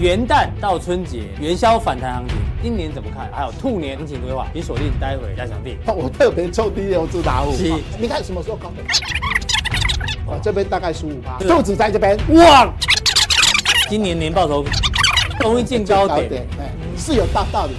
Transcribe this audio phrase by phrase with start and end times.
[0.00, 3.30] 元旦到春节元宵反弹行情，今年怎么看？
[3.32, 5.76] 还有兔年行情规划，你锁定待会加强錠。
[5.94, 7.56] 我特别抽低流资打五。
[7.56, 8.84] 是，你看什么时候高点？
[10.26, 12.18] 哦，这边大概十五趴，兔子在这边。
[12.30, 12.72] 哇，
[13.88, 14.64] 今年年报酬
[15.40, 17.74] 容易见高点，哎，是有大道理。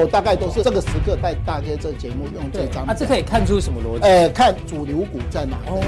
[0.00, 2.86] 我大概都是这个时刻带大家这节目用这张。
[2.86, 4.06] 啊，这可以看出什么逻辑？
[4.06, 5.58] 哎，看主流股在哪。
[5.66, 5.82] 哦，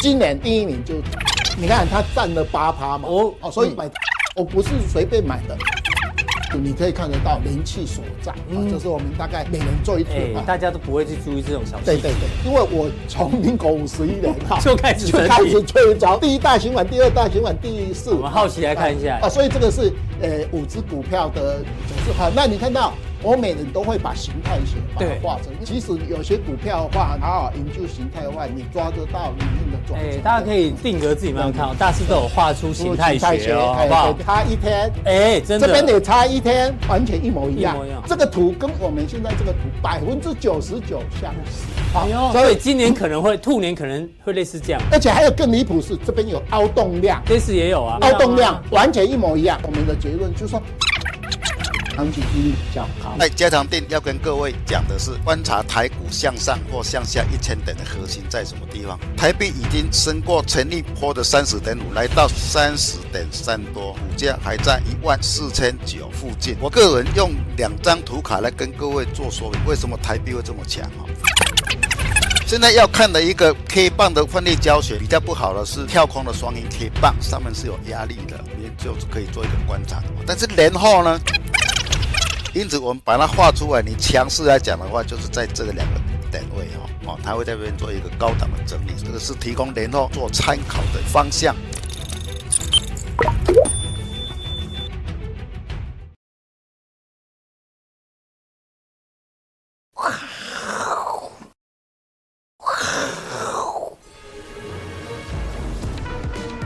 [0.00, 0.94] 今年第一名就，
[1.56, 3.06] 你看它占了八趴嘛。
[3.08, 3.88] 哦哦，所以买。
[4.38, 5.58] 我不是随便买的，
[6.62, 11.84] 你可以看得到人气所在，嗯，这是我们大概每人做一次，欸，大家都不会去注意这种小事。
[11.84, 18.12] 对对对，因为我从民国五十一年 就开始就开始追着第一大循环、第二大循环、第四。
[18.12, 22.12] 我们好奇来看一下啊，所以这个是呃五只股票的走势。
[22.16, 22.94] 好，那你看到。
[23.22, 30.06] 我每人都会把形态学把它画成，其实有些股票的话，好好研究形态的话，你抓得到里面的状态。
[30.06, 31.74] 哎，大家可以定格自己慢慢看哦。
[31.78, 34.16] 大师都有画出形态学哦，好不好？
[34.24, 37.76] 差一天，哎，真的，这边也差一天，完全一模一样。
[38.06, 41.66] 这个图跟我们现在这个图百分之九十九相似。
[41.92, 44.80] 好，所以今年可能会，兔年可能会类似这样。
[44.92, 49.58] 而且还有更离谱是，这边有凹动量，这次也有啊，凹动量完全一模一样。
[49.64, 50.62] 我们的结论就是说。
[51.98, 53.16] 长期几率比较好。
[53.18, 58.96] 那加强定要跟各位讲的是，观察台股向上或向下一千点的核心在什么地方？
[59.16, 66.56] 台币已经升过前一波的三十点五，来到三十点三多，股价还在一万四千九附近。
[66.60, 71.02] 我个人用两张图卡来跟各位做说明，为什么台币会这么强啊？
[72.46, 80.00] 现在要看的一个 K 棒的范例教学，比较不好的是跳空的双阴 K 棒，上面是有压力的，你就是可以做一个观察。
[80.24, 81.20] 但是年后呢？
[82.54, 83.82] 因此，我们把它画出来。
[83.82, 86.00] 你强势来讲的话，就是在这个两个
[86.30, 88.92] 点位哦，哦，它会在这边做一个高档的整理。
[88.96, 91.54] 这个是提供年后做参考的方向。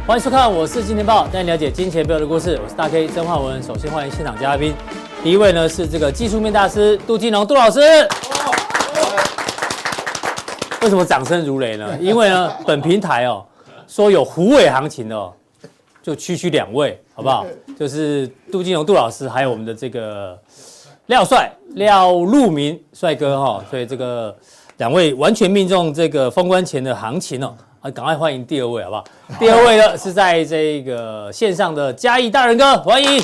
[0.07, 2.59] 欢迎收看，我是金钱豹，带你了解金钱背后的故事。
[2.63, 3.63] 我是大 K 曾焕文。
[3.63, 4.75] 首先欢迎现场嘉宾。
[5.23, 7.81] 第一位呢是这个技术面大师杜金龙杜老师。
[10.83, 11.89] 为什么掌声如雷呢？
[12.03, 13.45] 因为呢，本平台哦
[13.87, 15.33] 说有虎尾行情的哦，
[16.03, 17.47] 就区区两位，好不好？
[17.79, 20.37] 就是杜金龙杜老师，还有我们的这个
[21.07, 23.65] 廖帅廖路明帅哥哈。
[23.71, 24.37] 所以这个
[24.79, 27.55] 两位完全命中这个封关前的行情哦。
[27.81, 29.05] 啊，赶快欢迎第二位，好不好？
[29.39, 33.23] 第二位呢是在这个线上的嘉义大人哥，欢迎。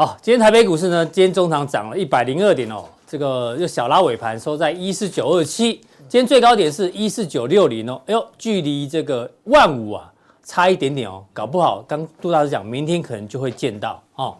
[0.00, 5.74] 好，今天台北股市呢，今天中场涨了一百零二点哦，这个又小拉尾盘收在一四九二七，
[6.08, 10.10] 今天最高点是一四九六零哦，哎呦，距离这个万五啊
[10.42, 14.34] 差一点点哦，搞不好刚杜大师讲，明天可能就会见到哦。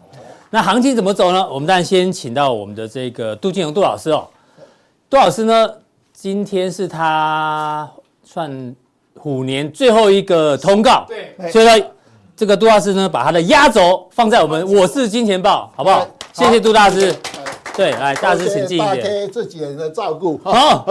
[0.49, 1.47] 那行情怎么走呢？
[1.47, 4.27] 我们当然先请到我们的这个杜金龙杜老师哦，
[5.11, 5.69] 杜老师呢，
[6.11, 7.87] 今天是他
[8.23, 8.75] 算
[9.15, 11.85] 虎年最后一个通告，对，所以呢。
[12.41, 16.07] 这个杜大师呢，把他的压轴放在我们我是金钱豹，好不好？
[16.33, 17.15] 谢谢杜大师。
[17.75, 18.95] 对，来，大师请进一点。
[18.95, 20.41] 谢谢自己人的照顾。
[20.43, 20.83] 好，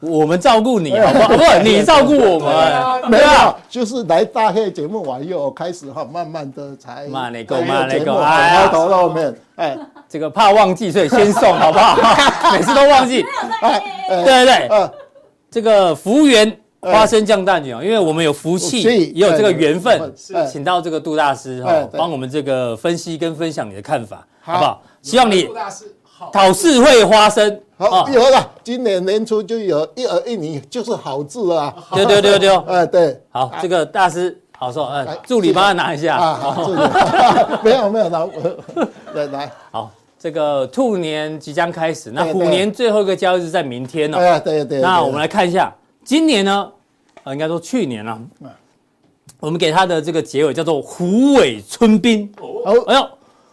[0.00, 1.28] 我们照顾你，好不好？
[1.28, 3.10] 不，你照顾我们。
[3.10, 7.06] 没有，就是来大黑节目完又开始哈，慢慢的才。
[7.06, 9.34] 慢那个，慢那个，哎，头露面。
[9.56, 9.74] 哎，
[10.06, 11.96] 这个怕忘记，所以先送，好不好？
[12.52, 13.24] 每次都忘记。
[13.62, 14.90] 哎，对对对，
[15.50, 16.58] 这个服务员。
[16.82, 18.82] 花生酱蛋卷哦，因为我们有福气，
[19.14, 20.12] 也有这个缘分，
[20.50, 24.58] 请到这个杜大师哈，帮我们这个分析跟分享你的看法，好。
[24.58, 24.82] 不好？
[25.00, 25.48] 希望你
[26.32, 36.16] 讨事会花生，好，有了，今年年初就有一儿一女，就是好字啊，对对对对， 哎对，好，这个大师好说，哎，助理帮他拿一下。
[36.16, 36.56] 啊，
[37.62, 38.26] 没有没有拿，
[39.14, 45.72] 来来，好，这个兔年即将开始，那虎年最后一个交易日在明天哦，哎对对，那我们来看一下。
[46.04, 46.72] 今年呢，
[47.24, 48.20] 呃，应该说去年啊，
[49.38, 52.30] 我们给它的这个结尾叫做“虎尾春兵”。
[52.38, 53.08] 哦，哎呦，“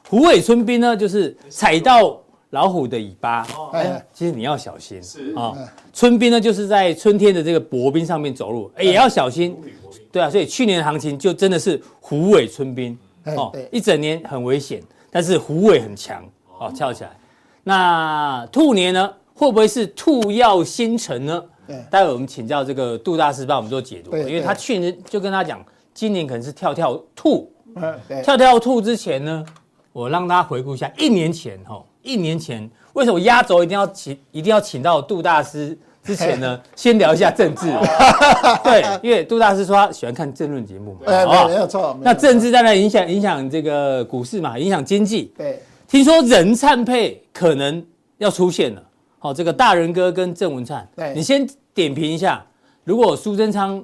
[0.10, 2.20] 虎尾春兵”呢，就是踩到
[2.52, 3.48] 老虎的尾巴。
[3.74, 5.02] 哎，其实你要小心。
[5.02, 5.56] 是啊，
[5.94, 9.56] 春兵呢，就是在春天的这个薄冰上面走路，哎，也要小心。
[10.12, 12.98] 对啊，所以去年的行情就真的是“虎尾春兵”
[13.38, 14.82] 哦，一整年很危险，
[15.12, 16.24] 但是虎尾很强
[16.60, 17.12] 哦，翘起来。
[17.64, 21.44] 那兔年呢，会不会是兔耀星辰呢？
[21.90, 25.64] 待会我们请教这个杜大师帮我们做解读，因为他去年就跟他讲，
[25.94, 27.52] 今年可能是跳跳兔。
[28.24, 29.46] 跳跳兔之前呢，
[29.94, 37.68] 我让大家回顾一下，一年前哈，一年前为什么压轴一定要请一定要请到杜大师之前呢， 先聊一下政治。
[38.66, 41.02] 对，因为杜大师说他喜欢看政论节目嘛。
[41.06, 41.96] 对，没有错。
[42.02, 45.32] 那政治当然影响影响这个股市嘛，影响经济。
[45.38, 47.86] 对，听说人灿配可能
[48.18, 48.84] 要出现了。
[49.20, 52.44] 好，这个大人哥跟郑文灿，对，你先点评一下，
[52.84, 53.84] 如果苏贞昌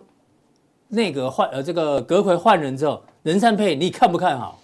[0.88, 4.60] 内阁换呃这个阁魁换人之后，任善配你看不看好？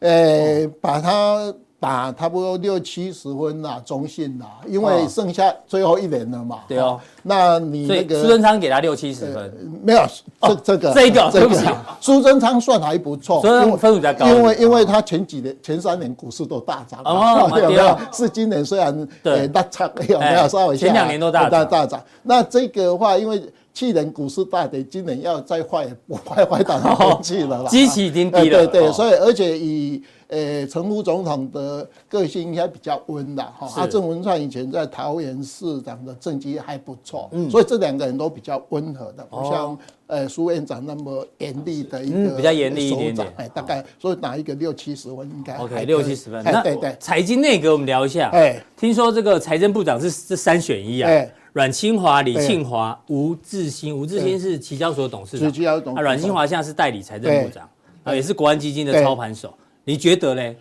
[0.00, 1.54] 呃，把他。
[1.80, 6.58] 打差不多六七十分啦，中性啦，因为剩下最后一年了嘛。
[6.66, 10.02] 对哦，那你那个苏贞昌给他六七十分，没有
[10.40, 17.96] 这这个这个这个苏贞昌算还不错，分分数比较高，因为因为他前几年前三年股市都大涨，哦， 有没有？
[18.12, 22.02] 是今年虽然对大涨，有没有稍微前两年都大大大涨？
[22.24, 23.40] 那这个的话，因为
[23.72, 27.70] 去年股市大跌，今年要再坏，不坏坏到哪里去了啦？
[27.70, 30.02] 基期已经低了，对对，所以而且以。
[30.28, 33.66] 呃，陈副总统的个性应该比较温的哈。
[33.76, 43.32] 阿郑文灿以前在桃园市长的政绩还不错，嗯，所以这两个人都比较温和的，不像呃苏院长那么严厉的一个比较严厉一点点。
[43.36, 46.44] 哎，大概所以拿一个六七十分应该 OK，六七十分。
[46.44, 48.28] 那对对，财经内阁我们聊一下。
[48.28, 51.08] 哎，听说这个财政部长是是三选一啊。
[51.08, 53.96] 哎，阮清华、李庆华、吴志新。
[53.96, 55.50] 吴志新是期交所董事长。
[55.50, 56.04] 期交董事长。
[56.04, 57.66] 阮清华现在是代理财政部长，
[58.04, 59.54] 啊，也是国安基金的操盘手。
[59.88, 60.54] 你觉得呢？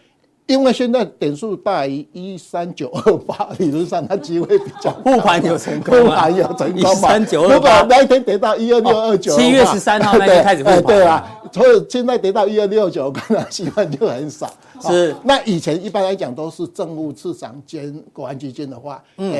[0.46, 14.50] 因为现在点数大于一三九二八， 理论上它机会比较护 盘有成功，护盘有成功一三九二八，如果那一天跌到一二六二九，七月十三号那天开始护盘，对啊，所以现在跌到一二六九，可能希望就很少。
[14.80, 19.36] 是，那以前一般来讲都是政务次长兼国安基金的话，嗯，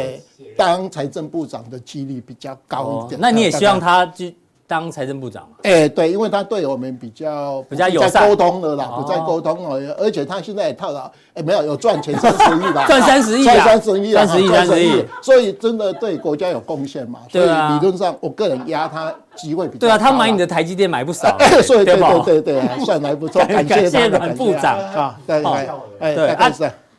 [0.58, 3.22] 当财政部长的几率比较高一点。
[3.22, 4.26] 那你也希望他就。
[4.68, 5.58] 当财政部长嘛？
[5.64, 12.86] 哎、欸，对，因为他对我们比较比较友善，沟通的啦，不再沟通了，而且他现在也套了，哎、欸，没有有赚钱三十亿吧？
[12.88, 17.20] 赚 三十亿，赚三十亿，三十亿，三十亿，所以真的对国家有贡献嘛？
[17.32, 19.88] 所以理论上，我个人压他机会比较大。
[19.88, 26.54] 对啊，他买你的台积电买不少， 所以对对对对，算还不错，感谢阮部长啊，对对，哎，对啊。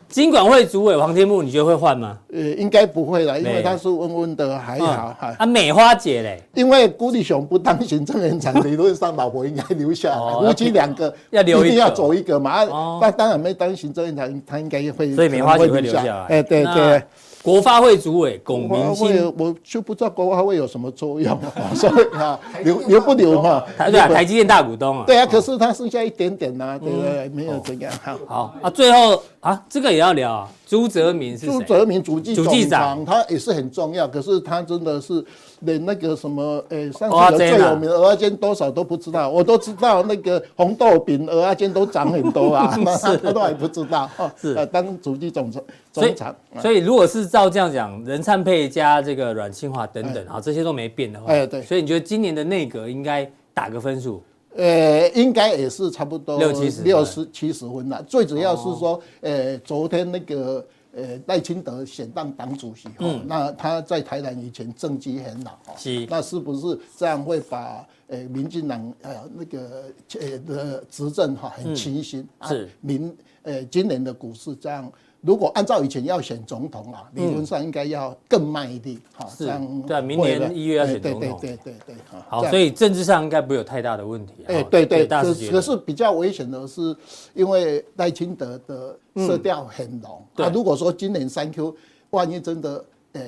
[0.08, 2.18] 金管会主委黄天木，你觉得会换吗？
[2.32, 5.14] 呃，应该不会了，因为他是温温的，还好。
[5.36, 6.42] 啊，美花姐嘞？
[6.54, 12.64] 因为古立雄不当行政院长，理论上老婆应该留下来，夫妻两个 要留一定要走一个嘛。
[12.64, 15.14] 啊，那当然没当行政院长，他应该会。
[15.14, 16.24] 所以美花姐会留下来。
[16.28, 17.02] 哎，对对。
[17.48, 21.38] 国发会主委龚明鑫，我就不知道国发会有什么作用，
[21.74, 23.64] 所以啊，留留不留嘛？
[23.90, 25.04] 对啊，台积电大股东啊。
[25.06, 27.26] 对啊，可是他剩下一点点呐，对不对？
[27.30, 27.90] 没有怎样。
[28.04, 30.48] 好，好啊，最后啊，这个也要聊啊。
[30.68, 31.46] 朱泽民是？
[31.46, 35.24] 朱泽民主计总长，他也是很重要，可是他真的是。
[35.62, 42.72] 连那个什么，诶，上次最有名的蚵仔煎多少都不知道，我都知道那个红豆饼、蚵仔煎都涨很多啊，
[43.20, 44.08] 他都还不知道。
[44.40, 45.60] 是，当主计总长，
[45.92, 46.32] 总长。
[46.60, 51.60] 所以如果是照这样讲，任灿配加这个阮清华等等，哈，这些都没变的话，哎，对。
[51.62, 54.22] 所以你觉得今年的内阁应该打个分数？
[54.56, 58.02] 呃，应该也是差不多六七十、六十七十分了。
[58.02, 60.64] 最主要是说，呃，昨天那个。
[60.90, 69.84] 呃，赖清德选当党主席，嗯，那他在台南以前政绩很好，是，那是不是这样会把呃民进党呃那个
[70.18, 74.90] 呃的执政哈很清新，是民呃今年的股市这样。
[75.28, 81.96] 如果按照以前要选总统啊，理论上应该要更卖力，哈，这样对，明年一月要选总统，对对对对
[82.30, 84.32] 好，所以政治上应该不会有太大的问题。
[84.46, 86.96] 哎，对对，可可是比较危险的是，
[87.34, 91.76] 因为赖清德的色调很浓，那如果说今年三 Q，
[92.08, 92.82] 万一真的
[93.12, 93.20] 呃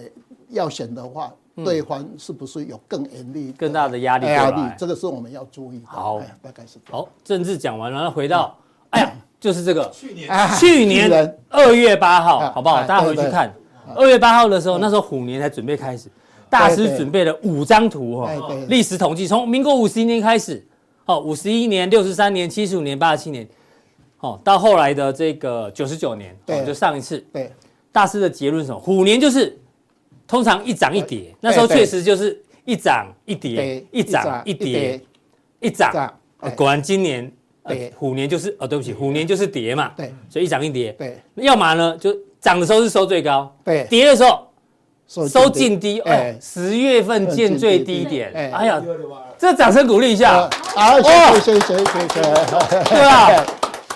[0.49, 4.27] 要选的话，对方是不是有更严厉、更大的压力？
[4.27, 5.87] 压力，这个是我们要注意的。
[5.87, 8.57] 好，大概是好，政治讲完了，回到，
[8.89, 9.13] 哎呀。
[9.41, 10.29] 就是这个，去年。
[10.61, 12.83] 去年二月八号，好不好？
[12.83, 13.51] 大家回去看，
[13.97, 16.09] 二月八号的时候，那时候虎年才准备开始，
[16.51, 18.31] 大师准备了五张图哈，
[18.69, 20.63] 历史统计从民国五十一年开始，
[21.07, 23.49] 哦，五十一年、六十三年、七十五年、八十七年，
[24.21, 27.51] 哦，到后来的这个九十九年，对，就上一次，对，
[27.91, 28.79] 大师的结论是什么？
[28.79, 29.59] 虎年就是
[30.29, 35.01] 通常一涨一跌，那时候确实就是一涨一跌，一涨一跌，
[35.61, 36.13] 一涨，
[36.55, 37.33] 果然今年。
[37.75, 44.47] 对，虎年就是哦，对不起，虎年就是跌嘛，对，所以一涨一跌，对，要么呢就涨的时候是收最高，对，跌的时候
[45.29, 48.83] 收近低，哎，十月份见最低点，哎呀，
[49.39, 53.45] 这掌声鼓励一下，好，谢谢谢谢谢谢，对啊，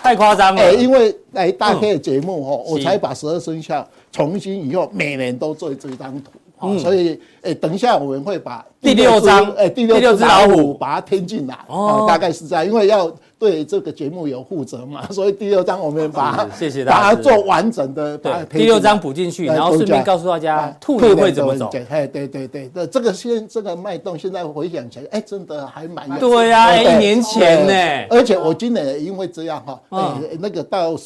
[0.03, 6.33] 太夸张了，哎，因为来大 K 的节目哦，我才把十二生肖重新以后每年都做这张图。
[6.63, 13.13] 嗯，所以，诶，等一下我们会把第六张，诶，第六只老虎把它添进来，哦，大概是这样，因为要。
[13.45, 21.71] 对这个节目有负责嘛， 所以第六章我们把谢谢把它做完整的，对，第六章补进去，然后顺便告诉大家兔年会怎么走。
[21.91, 30.97] 哎，对对对，这这个现这个脉动，现在回想起来，哎，真的还蛮对呀，一年前呢，而且我今年也因为这样哈，哎，那个到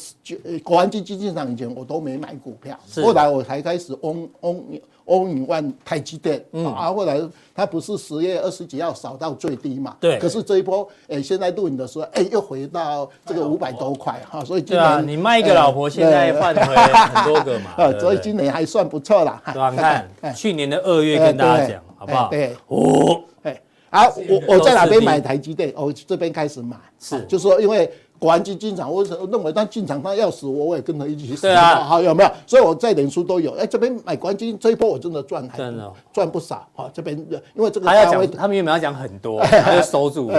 [0.63, 4.63] 国安基金进场以前，我都没买股票，后来我才开始嗡嗡。
[5.09, 7.19] 欧银万台积电，嗯啊，后来
[7.55, 9.97] 它不是十月二十几号扫到最低嘛？
[9.99, 10.19] 对。
[10.19, 19.41] 可是这一波，哎，现在录影的时候，哎，又回到这个五百多块哈，所以今年你卖一个老婆，现在换回很多个嘛， 呃，所以今年还算不错啦。
[19.47, 19.71] 对吧？
[19.71, 22.29] 看 去年的二月跟大家讲，好不好？
[22.29, 22.55] 对。
[22.67, 25.73] 哦，哎，好，我我在哪边买台积电？
[25.75, 27.91] 我这边开始买，是，就是说因为。
[28.19, 31.43] 国安基金进场，我认为他进场他要死，我我也跟他一起死。
[31.43, 32.29] 对啊，好有没有？
[32.45, 33.53] 所以我在脸书都有。
[33.53, 36.67] 哎，这边买国安基金这一波我真的赚还真的赚不少。
[36.73, 37.17] 好，这边
[37.55, 40.29] 因为这个他要讲，他们原本要讲很多， 他就收住。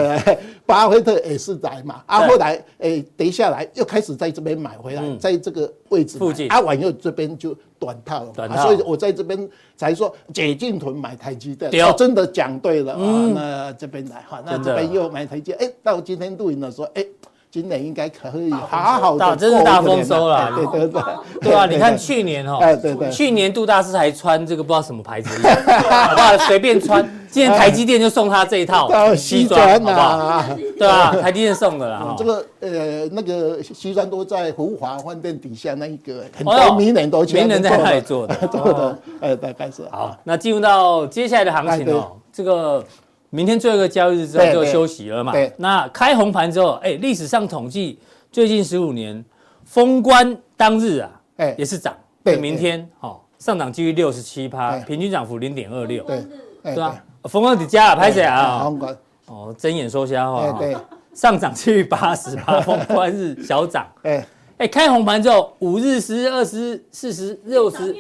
[0.67, 8.33] 巴菲特也是在嘛，啊，后来哎，跌下来又开始在这边买回来，在这个位置附近，啊，婉又这边就短套了。
[8.35, 13.33] 短套，所以我在这边才说解禁屯买台积电，真的讲对了啊。
[13.35, 17.05] 那这边来哈，那这边又买台积，哎，到今天录影的时候，哎。
[17.50, 21.02] 今年应该可以好好的，真是大丰收了，对对对，
[21.40, 26.38] 对啊，你看去年哈，对对，去年杜大师还穿这个不知道什么牌子，好不好？
[26.47, 30.45] 随便穿，今年台积电就送他这一套西装，好不好？
[30.78, 32.14] 对啊，台积电送的啦。
[32.16, 39.83] 这个呃那个西装都在福华饭店底下那一个，很多名人都名人在那里做的， 做的，呃，大概是。
[39.90, 42.85] 好，那进入到接下来的行情哦，这个。
[43.31, 45.33] 明天最后一个交易日之后就休息了嘛？
[45.33, 45.53] 对。
[45.57, 47.99] 那开红盘之后，哎，历史上统计
[48.31, 49.25] 最近十五年
[49.65, 51.97] 封关当日啊，哎，也是涨。
[52.25, 52.37] 对。
[52.37, 56.03] 明天好，上涨几率六十七趴，平均涨幅零点二六。
[56.05, 56.25] 对。
[56.63, 57.03] 对吧？
[57.25, 58.65] 封关底加了，拍谁啊？
[58.65, 58.97] 封关。
[59.27, 60.53] 哦，睁眼说瞎话。
[60.59, 60.77] 对。
[61.15, 63.87] 上涨几率八十趴， 封关日小涨。
[64.03, 64.27] 哎。
[64.59, 67.97] 哎，开红盘之后，五日、十日、二十日、四十、六十，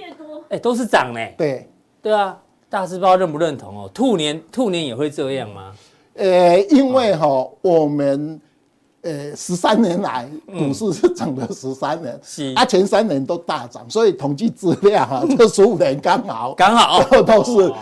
[0.48, 1.20] 哎，都是涨呢。
[1.38, 1.70] 对。
[2.02, 2.36] 对啊。
[2.70, 3.90] 大师不知道认不认同哦？
[3.92, 5.72] 兔年兔年也会这样吗？
[6.14, 8.40] 呃，因为哈、哦，我们
[9.02, 17.72] 呃十三年来股市是涨了十三年，是啊，前三年都大涨，所以统计资料哈，这十五年刚好刚好 都是。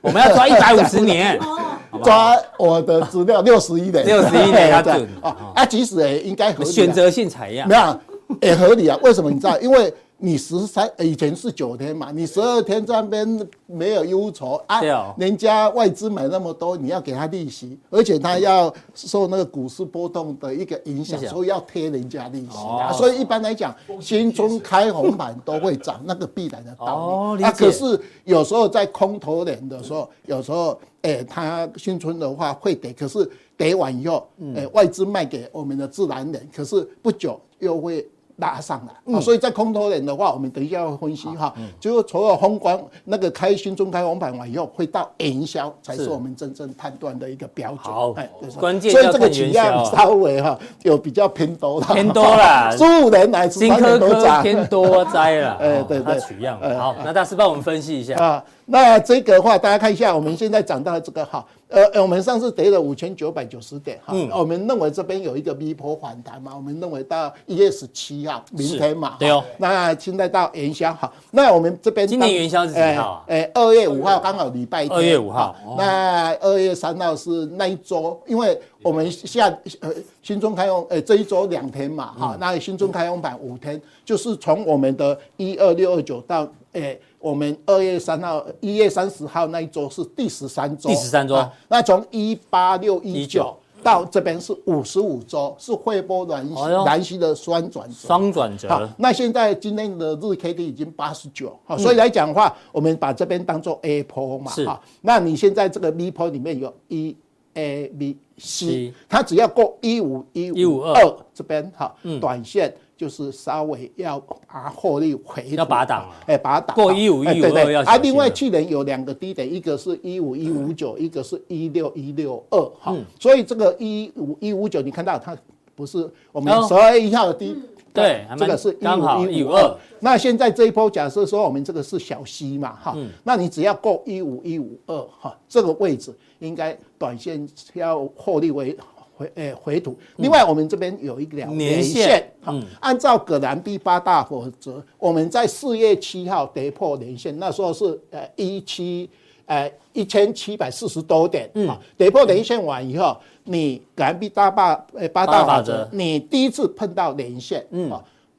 [0.00, 1.38] 我们要抓一百五十年，
[2.02, 8.00] 抓我的资料六十一年，六十一年 对哦，啊，其实也应该选择性采样，没有
[8.40, 8.98] 也合理啊？
[9.04, 9.56] 为什么你知道？
[9.60, 9.94] 因为。
[10.24, 14.80] 你十三以前是九天嘛，你十二天这边没有忧愁啊，
[15.18, 22.92] 人家外资买那么多，你要给他利息，而且他要受那个股市波动的一个影响，所以要贴人家利息啊。
[22.92, 27.42] 所以一般来讲，新春开红盘都会涨，那个必然的道理。
[27.42, 38.08] 啊，可是有时候在空头年的时候，有时候哎，他新春的话会跌，可是跌完以后，哎，外资卖给我们的自然人，可是不久又会。
[38.36, 39.14] 拉上来。
[39.14, 47.78] 啊，所以在空头人的话，我们等一下要分析哈，就是除了宏观那个开新中开红盘完以后，会到元宵才是我们真正判断的一个标准。
[47.78, 48.14] 好，
[48.58, 55.54] 关键所以这个取样稍微哈有比较偏多了，偏多了， 十五年来新科科偏多灾 了。
[55.60, 58.16] 哎，对对，取样好，那大师帮我们分析一下。
[58.16, 58.44] 啊。
[58.66, 61.44] 那这个的话，大家看一下，我们现在涨到这个哈。
[61.68, 73.24] 呃，我们上次跌了五千九百九十点，哈、嗯，我们认为这边有一个 V 波反弹嘛，我们认为到一月十七号，明天嘛，对哦，那现在到元宵，好，那我们这边今年元宵是几号啊？
[73.26, 79.48] 呃，二月五号刚好礼拜天，二月五号，那二月三号是那一周，因为我们下
[79.80, 79.90] 呃
[80.22, 86.96] 新中开红，呃这一周两天嘛，哈、嗯，那新中开红盘五天，就是从我们的一二六二九到呃。
[87.22, 91.36] 我们二月三号、一月三十号那一周是第十三周，第十三周。
[91.36, 97.94] 啊、那从一八六一九到这边是五十五周，是汇波软软息的双转折。
[97.94, 98.68] 双转折。
[98.68, 104.66] 好，那现在今天的日 K D 已经八十九，好，所以来讲的话，我们把这边当做 A 波嘛，是。
[104.66, 107.16] 好，那你现在这个 B 波里面有 E
[107.54, 112.74] A B C，它只要过一五一五二这边，好，短线。
[113.02, 114.16] 就是稍微要
[114.46, 117.82] 把获利回，要把它挡，哎，把它挡过一五一五二要。
[117.82, 125.36] 啊，另外去年有两个低点，一个是一五一五九，一个是一六一六二，哈，所以这个一五一五九，你看到它
[125.74, 127.60] 不是我们十二月一号的低，
[127.92, 129.76] 对，这个是一五一五二。
[129.98, 138.78] 那现在这一波假设说我们这个是小 C 嘛，哈，那你只要够一五一五二，哈，这个位置应该短线要获利为。
[139.16, 149.08] 回诶回吐，另外我们这边有一条年线，嗯，按照葛兰碧八大法则，我们在四月七号跌破年线，那时候是呃一七
[149.46, 157.90] 呃一千七百四十多点，嗯，跌破连线完以后，你港币大八呃八大法则，你第一次碰到连线，嗯，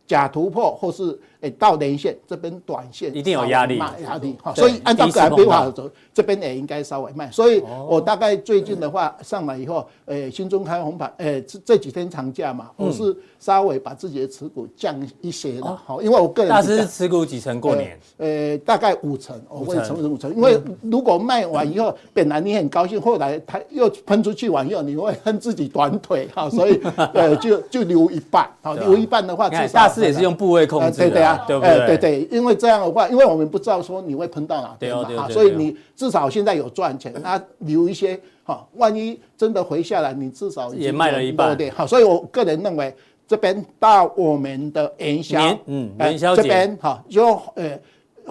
[0.08, 1.20] 假突破或是。
[1.44, 7.30] 哎，到连线这边短线一定有压力，压力哈，所以按照个人规划走，这边也应该稍微慢。
[7.34, 16.50] 所以我大概最近的话上来以后，呃，新中开红盘，呃，这这几天长假嘛，我是稍微把自己的持股降一些的，好，因为我个人。
[16.50, 18.00] 大师持股几成过年？
[18.18, 26.80] 呃，大概五成，我会成为五成，因为如果卖完以后，本来你很高兴，后来它又喷出去完以后，你会恨自己短腿哈，所以
[27.14, 31.33] 呃，就就留一半，好，留一半的话，大师也是用部位控制，对对啊。
[31.48, 31.88] 对不对？
[31.88, 42.94] 对对，因为这样的话，因为我们不知道说你会喷到哪边嘛，所以你至少现在有赚钱，那留一些哈，万一真的回下来，你至少也卖了一半，对，好，所以我个人认为
[43.28, 47.80] 这边到我们的元宵，嗯，元宵这边哈，就呃，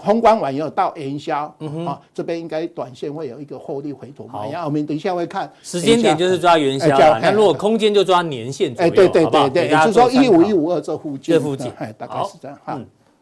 [0.01, 4.27] 封关完以后到元宵，嗯啊，这边应该短线会有一个获利回吐。
[4.29, 12.81] 好，我们等一下会看时间点，就是抓元宵，看如果空间就抓年线左右，哎，对对对对，也就是说一五一五二这附近，这附近，哎，大概是这样哈。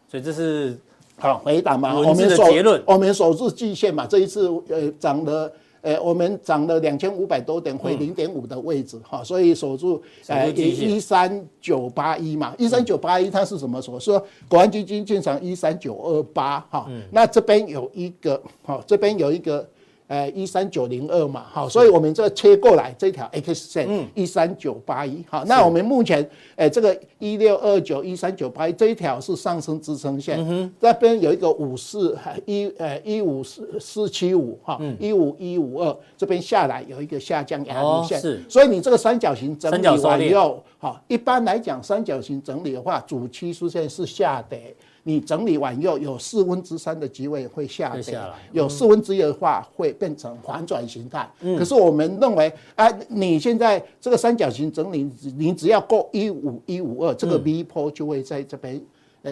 [0.08, 0.78] 所以这是
[1.18, 1.94] 好回答嘛？
[1.94, 4.06] 我们的结论，我们守住季线嘛。
[4.06, 9.22] 这一次呃涨了，呃我们涨了两千五百多点，回零点五的位置哈。
[9.24, 13.98] 所以守住呃一三九八一嘛，一三九八一它是什么说？
[13.98, 16.90] 说国安基金进场一三九二八哈。
[17.10, 19.68] 那这边有一个哈，这边有一个。
[20.10, 44.74] 呃，一三九零二嘛，好，所以我们这切过来这条 X 线一三九八一，好，那我们目前，呃，这个一六二九一三九八一这一条是上升支撑线，嗯，这边有一个五四一呃一五四四七五哈，一五一五二这边下来有一个下降压力线，是，所以你这个三角形整理完以后，好，一般来讲三角形整理的话，主趋势线是下跌。
[45.02, 48.18] 你整理完以后，有四分之三的机会会下跌，
[48.52, 51.28] 有四分之一的话会变成反转形态。
[51.58, 58.80] 可是我们认为，啊，你现在这个三角形整理，你只要过一五一五二，这个 V 波就会在这边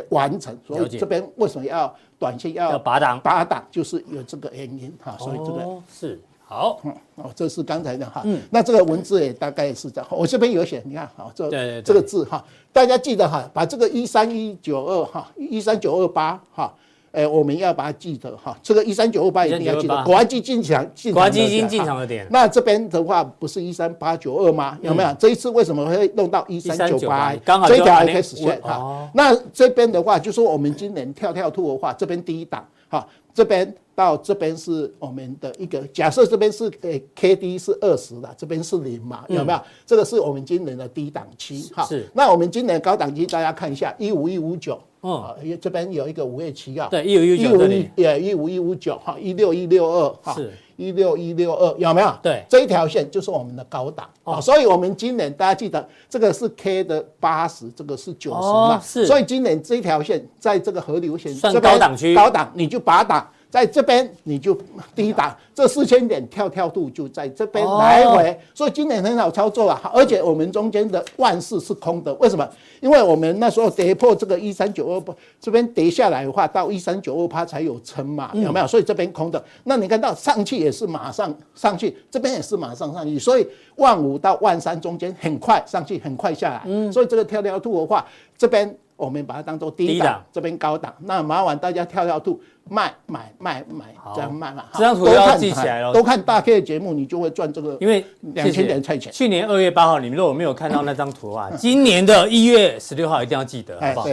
[0.09, 0.57] 完成。
[0.67, 3.21] 所以这边为什么要短线要拔档？
[3.21, 5.17] 拔档就是有这个原因哈。
[5.19, 6.21] 所以这个是。
[6.51, 16.73] 好，嗯，哦，这是刚才的哈，嗯，那这个文字也大概是这样，我这边有写，你看，好，这这个字哈，大家记得哈，把这个一三一九二哈，一三九二八哈，
[17.13, 24.79] 哎，我们要把它记得哈，这个一三九二八一定要记得，国安基金进场，国安基金进场的点，那这边的话不是一三八九二吗？
[24.81, 25.15] 有没有？
[25.19, 27.37] 这一次为什么会弄到一三九八？
[27.45, 33.07] 刚好这条 X 线哈，那这边的话，就说我们今年跳跳兔的话，这边第一档哈，
[33.39, 33.75] 这边。
[33.99, 39.61] 到这边是我们的一个假设，这边是呃 K D 是二十的，这边是零嘛，有没有？
[39.85, 41.85] 这个是我们今年的低档期哈。
[41.85, 42.09] 是。
[42.15, 52.15] 那我们今年高档期，大家看一下一五一五九，嗯，这边有一个五月七号，对，一五一五一，也一五一五九哈，一六一六二哈，是，一六一六二有没有？
[52.23, 59.05] 对，这一条线就是我们的高档啊，所以我们今年大家记得这个是 K 的八十，这个是九十嘛，是。
[59.05, 63.29] 所以今年这一条线在这个河流线算高档区，高档你就拔档。
[63.51, 64.57] 在这边你就
[64.95, 69.81] 低档，这四千点跳跳度就在这边来回，所以今年很好操作啊。
[69.95, 72.47] 而且我们中间的万四是空的，为什么？
[72.81, 78.67] 因为我们那时候跌破这个一三九二八，这边跌下来的话，到一三九二八才有撑嘛，有没有？
[78.67, 79.43] 所以这边空的。
[79.65, 86.93] 那你看到上去也是马上上去，这边也是马上上去，所以万五到万三中间很快上去，很快下来。
[86.93, 88.07] 所以这个跳跳度的话，
[88.37, 90.95] 这边我们把它当做低档，这边高档。
[91.01, 92.39] 那麻烦大家跳跳兔。
[92.71, 95.93] 卖买卖买这样卖嘛，这张图要记起来了。
[95.93, 97.77] 都看大 K 的节目，你就会赚这个。
[97.81, 98.05] 因为
[98.35, 99.13] 两千点菜钱。
[99.13, 104.09] 去年二月八号，你们如果没有看到那张图啊， 今年的一月十六号一定要记得，好不好？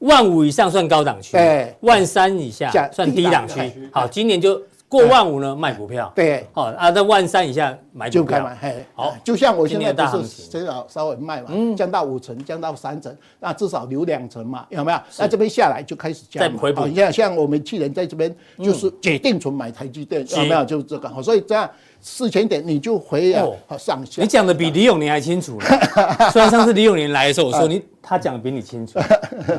[0.00, 3.90] 万五以上算高档区，对，万三以下算低档区。
[3.92, 4.60] 好，今年就。
[4.88, 6.12] 过万五呢，卖股票。
[6.14, 8.56] 对，好啊，在万三以下买就可以买。
[8.60, 14.98] 嘿，好，就像我现在不是至少稍微卖嘛，降到五成，降到三成，那至少留两成嘛，有没有？
[15.18, 16.40] 那这边下来就开始降。
[16.40, 16.86] 再回补。
[16.86, 20.64] 你像像我们去年在这边就是解定存买台积电，有没有？
[20.64, 21.08] 就是这个。
[21.08, 21.68] 好，所以这样
[22.00, 23.44] 四千点你就回啊
[23.76, 24.20] 上去。
[24.20, 25.66] 你讲的比李永年还清楚了。
[26.30, 29.00] 虽然上次李永年来的时候，我说你他讲的比你清楚，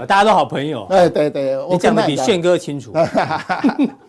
[0.08, 0.86] 大家都好朋友。
[0.90, 2.94] 哎对对，你讲的比炫哥清楚。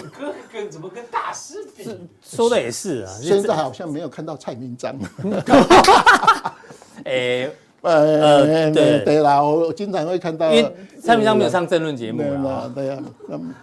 [0.00, 1.84] 哥跟怎么跟大师比？
[2.22, 4.94] 说的也是啊，现在好像没有看到蔡明章。
[7.04, 7.50] 哎，
[7.82, 12.70] 呃，对对啦，我经常会看到，因为蔡明章没有上政论节目啦。
[12.74, 12.98] 对 呀，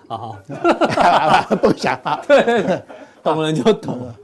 [0.07, 2.21] 好好，不想啊，
[3.23, 4.15] 懂了就懂了。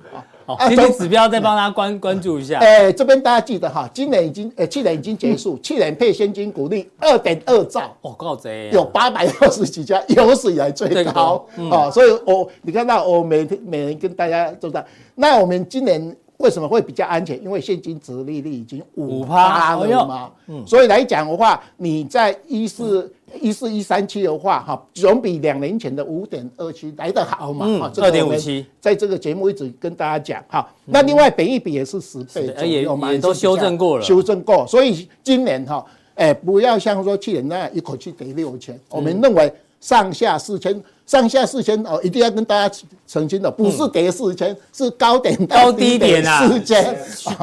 [0.46, 2.60] 好，经济指标再帮大家关关注一下。
[2.60, 11.90] 哎，这边大家记得哈，今年已经呃去年已经结束， 去年配现金股利二点二兆，哦，够贼，有八百六十几家， 有史以来最高啊。
[11.90, 14.84] 所以我你看到我每天每人跟大家做到，
[15.16, 16.16] 那我们今年。
[16.40, 17.42] 为什么会比较安全？
[17.42, 23.10] 因为现金值利率已经五趴了嘛，嗯，所以来讲的话，你在一四
[23.42, 39.52] 一四一三七的话，哈，总比两年前的五点二七来得好嘛，哈，二点五七，在这个节目一直跟大家讲，哈，那另外本一比也是十倍左右嘛，也都修正过了，修正过，所以今年哈，哎，不要像说去年那样一口气给六千，我们认为
[39.86, 40.82] 上下四千。
[41.06, 46.98] 上下四千哦，一定要跟大家澄清的，不是跌四千，是高点到低点啊，四千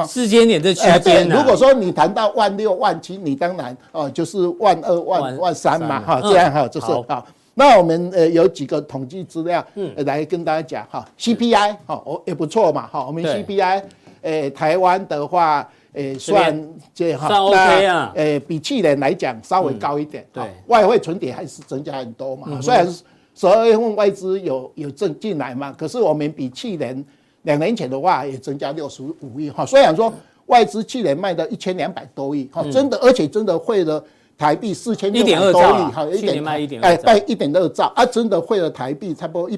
[0.05, 1.29] 四千点这区间。
[1.29, 7.25] 如果说你谈到万六万七，你当然哦就是万二万万三嘛哈，这样哈就是好。
[7.53, 13.81] 那我们呃有几个统计资料，嗯，来跟大家讲哈，CPI 哈哦也不错嘛哈，我们 CPI
[14.23, 23.03] 呃台湾的话呃算这哈，算 OK 啊，呃比去年来讲稍微高一点，对，外汇存底还是增加很多嘛，虽然是。
[23.35, 25.73] 十二月份外资有有挣进来嘛？
[25.75, 27.03] 可是我们比去年
[27.41, 29.65] 两年前的话也增加六十五亿哈。
[29.65, 30.13] 虽然说
[30.45, 34.05] 外资去年卖到一千两百多亿哈，真的而且真的汇了
[34.37, 39.57] 台币四千六百多亿哈，一点卖一点哎，卖一点二兆啊，真的汇了台币差不多一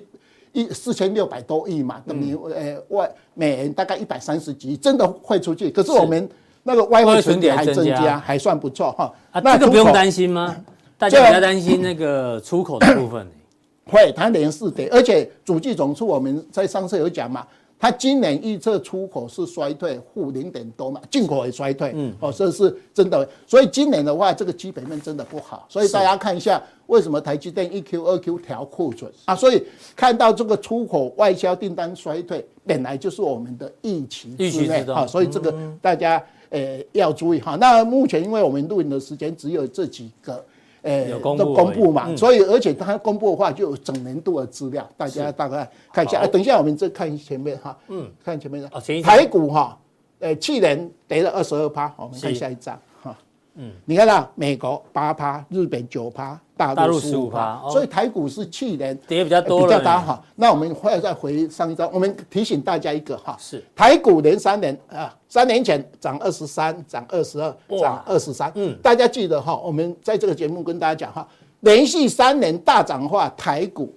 [0.55, 5.69] 一四千六百多亿嘛，等于呃外美元大概一百三十几亿，真的汇出去。
[5.69, 6.27] 可是我们
[6.63, 9.13] 那个外汇存底还增加，还算不错哈。
[9.43, 10.55] 那这个不用担心吗？
[10.97, 13.27] 大家不要担心那个出口的部分。
[13.85, 17.45] 会，它连四跌，而且主计总处我们在上次有讲嘛，
[17.77, 29.12] 它今年预测出口是衰退负零点多嘛，进口也衰退，嗯，哦，这是真的，所以今年的话，这个基本面真的不好，所以大家看一下为什么台积电一 Q 二 Q 调库存？
[29.26, 29.63] 啊，所以
[29.95, 34.84] 看到这个出口外销订单衰退，本来就是我们的预期之内。
[34.91, 37.56] 啊，所以这个大家呃要注意哈。
[37.56, 40.43] 那目前因为我们录影的时间只有这几个。
[40.86, 46.19] 诶，都公布嘛，嗯、所以而且它公布的话就有整年度的资料，大家大概看一下。
[46.19, 46.28] 好。
[46.28, 48.69] 等一下我们再看前面哈，嗯，看前面的。
[48.71, 49.76] 哦，台股哈，
[50.19, 53.17] 呃，去年跌了二十二趴，我们看下一张哈。
[53.56, 60.23] 嗯，你看到美国八趴，日本九趴，大陆十五趴，所以台股是去年跌比较多，比较大哈。
[60.35, 63.63] 那我们会再回上一张，我们提醒大家一个哈，是。
[63.75, 68.51] 台股连三年啊，三年前涨二十三，涨二十二，涨二十三。
[68.55, 71.27] 嗯，大家记得哈，我们在这个节目跟大家讲哈，
[71.59, 73.93] 连续三年大涨的话，台股，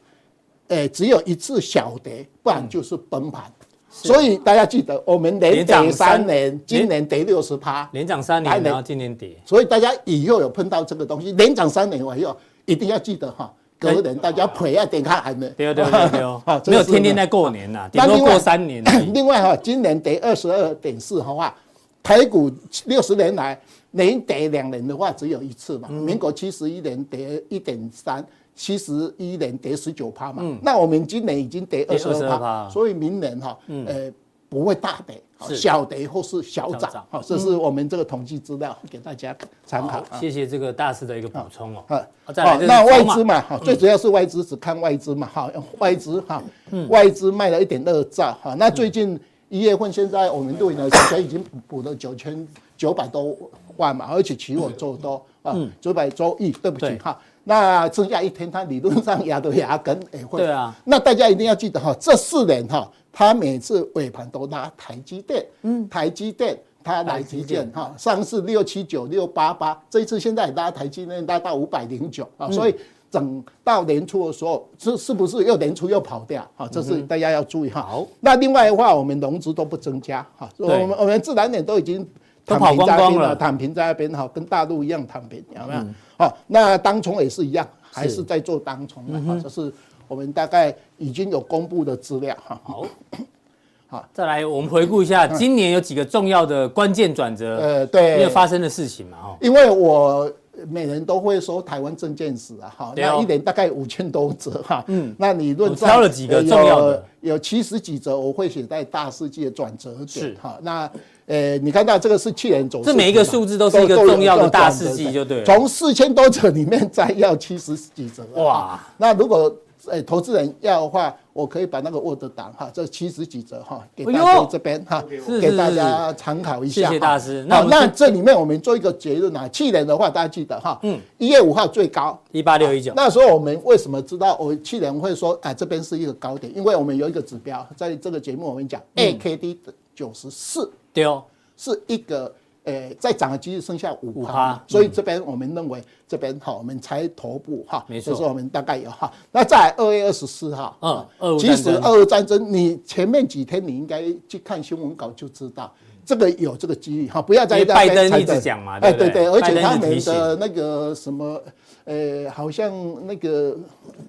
[0.68, 3.44] 诶，只有一次小跌，不然就是崩盘。
[3.90, 9.34] 所以大家记得，我们连涨三年，今年跌六十趴，连涨三年，然后今年跌。
[9.46, 12.36] 所以大家以后有碰到这个东西，连涨三年以后，
[12.68, 15.48] 一定要记得哈，隔年大家赔要点看还没？
[15.56, 16.20] 对对对对，
[16.70, 18.84] 没有天天在过年呐，顶多过三年。
[19.12, 21.54] 另外哈，今年跌二十二点四的话，
[22.02, 22.50] 台股
[22.84, 23.58] 六十年来
[23.92, 28.24] 连跌两年的话只有一次嘛，民国七十一年跌一点三。
[28.60, 34.12] 七十一年跌十九趴嘛，嗯、那我们今年已经跌二十二趴，所以明年哈，嗯、呃，
[34.48, 35.20] 不会大跌，
[35.54, 40.02] 小跌或是小涨，好，这是我们这个统计资料给大家参考。
[40.18, 41.84] 谢谢这个大师的一个补充哦。
[41.86, 41.96] 好，
[42.42, 46.42] 好，那外资嘛，哈，最主要是外资只看外资嘛，哈，外资哈，
[46.88, 53.36] 外资卖了一点二兆，哈，那最近一月份现在我们对呢，之前已经补了九千九百多
[53.76, 57.20] 万嘛，而且期货做多啊，九百多亿，对不起哈。
[57.48, 60.40] 那剩下一天，它理论上压都压根也会。
[60.40, 60.76] 对啊。
[60.84, 72.74] 那大家一定要记得哈，这四年哈，它每次尾盘都拉台积电，嗯，台积电它来提建哈，上次六七九六八八，这一次现在拉台积电拉到五百零九啊，所以
[73.10, 76.46] 整到年初的时候，是是不是又年初又跑掉？
[76.58, 77.80] 啊，这是大家要注意哈。
[77.80, 78.06] 好。
[78.20, 82.06] 那另外的话，我们融资都不增加哈，我们我们自然点都已经
[82.48, 85.80] 躺平在那边了，躺平在那边哈，跟大陆一样躺平，有没有？
[86.16, 89.72] 好，那当冲也是一样，还是在做当冲的哈，这是
[90.08, 92.60] 我们大概已经有公布的资料哈。
[92.64, 92.86] 好，
[93.88, 99.36] 好，再来我们回顾一下今年有几个重要的关键转折，呃，对，因为发生的事情嘛哈。
[99.40, 100.30] 因为我
[100.68, 110.90] 每人都会说台湾证件史啊，哈，那一年大概五千多则哈，嗯，那你论上挑了几个重要的，有七十几则我会写在大世纪的转折点是哈，那。
[111.28, 115.44] 呃，你看到这个是去年走势，这每一个数字都是一个重要的大事记，就对。
[115.44, 118.80] 从四千多则里面摘要七十几则，哇！
[118.96, 119.54] 那如果
[119.90, 125.04] 诶投资人要的话，我可以把那个 Word 档哈，这七十几折哈，给大家这边哈，
[125.40, 126.88] 给大家参考一下。
[126.88, 127.44] 谢谢大师。
[127.48, 132.92] 那那这里面我们做一个结论啊，去年的话大家记得哈，嗯，一月五号最高一八六一九。
[132.94, 136.54] 那时候我们为什么知道我去年会说哎这边是一个高点？
[136.56, 141.24] 因为我们有一个指标，在这个节目我们讲 AKD 的九十四，对哦，
[141.56, 142.32] 是一个。
[142.68, 149.10] 诶，再涨的几率剩下五趴，所以这边我们认为这边哈，我们才头部哈，没错，就是我们大概有哈。
[149.32, 150.76] 那在二月二十四号，
[151.18, 155.72] 嗯，其实俄乌战争，你前面几天你应该去看新闻稿就知道，
[156.04, 161.40] 这个有这个几率哈，不要在拜登一直讲嘛，哎，对对，而且他们的那个什么，
[161.84, 162.70] 呃，好像
[163.06, 163.56] 那个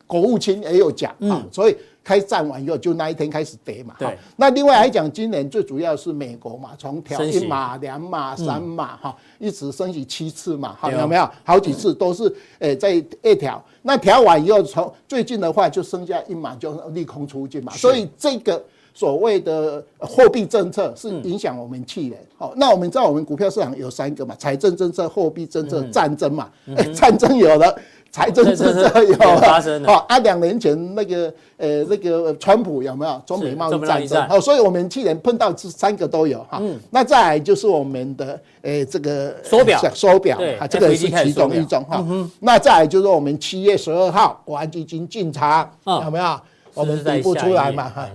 [0.05, 1.77] 国务卿也有讲啊，所以。
[2.09, 3.93] 开战完以后，就那一天开始跌嘛。
[3.99, 4.17] 对。
[4.35, 11.29] 那另外来讲，今年最主要是美国嘛，从调一码、两码、三码哈，一直升息七次嘛，好有没有？
[11.43, 13.63] 好几次都是诶在二调。
[13.83, 17.71] 那调完以后，从最近的话就剩下一码就利空出尽嘛。
[17.73, 18.59] 所以这个
[18.91, 22.19] 所谓的货币政策是影响我们去年。
[22.39, 26.49] 好，那我们知道我们股票市场有三个嘛：财政政策、货币政策、战争嘛。
[26.95, 27.79] 战争有了。
[28.11, 34.27] 财政政策有发生哦，啊，两年前那个呃那个川普有没有中美贸易战争？
[34.27, 36.57] 哦，所以我们去年碰到这三个都有哈。
[36.61, 42.03] 嗯，那再来就是我们的呃这个手表，手表啊，这个是其中一种哈。
[42.39, 46.39] 那再来就是我们七月十二号国安基金进场，有没有？
[46.73, 48.09] 我们底部出来嘛哈？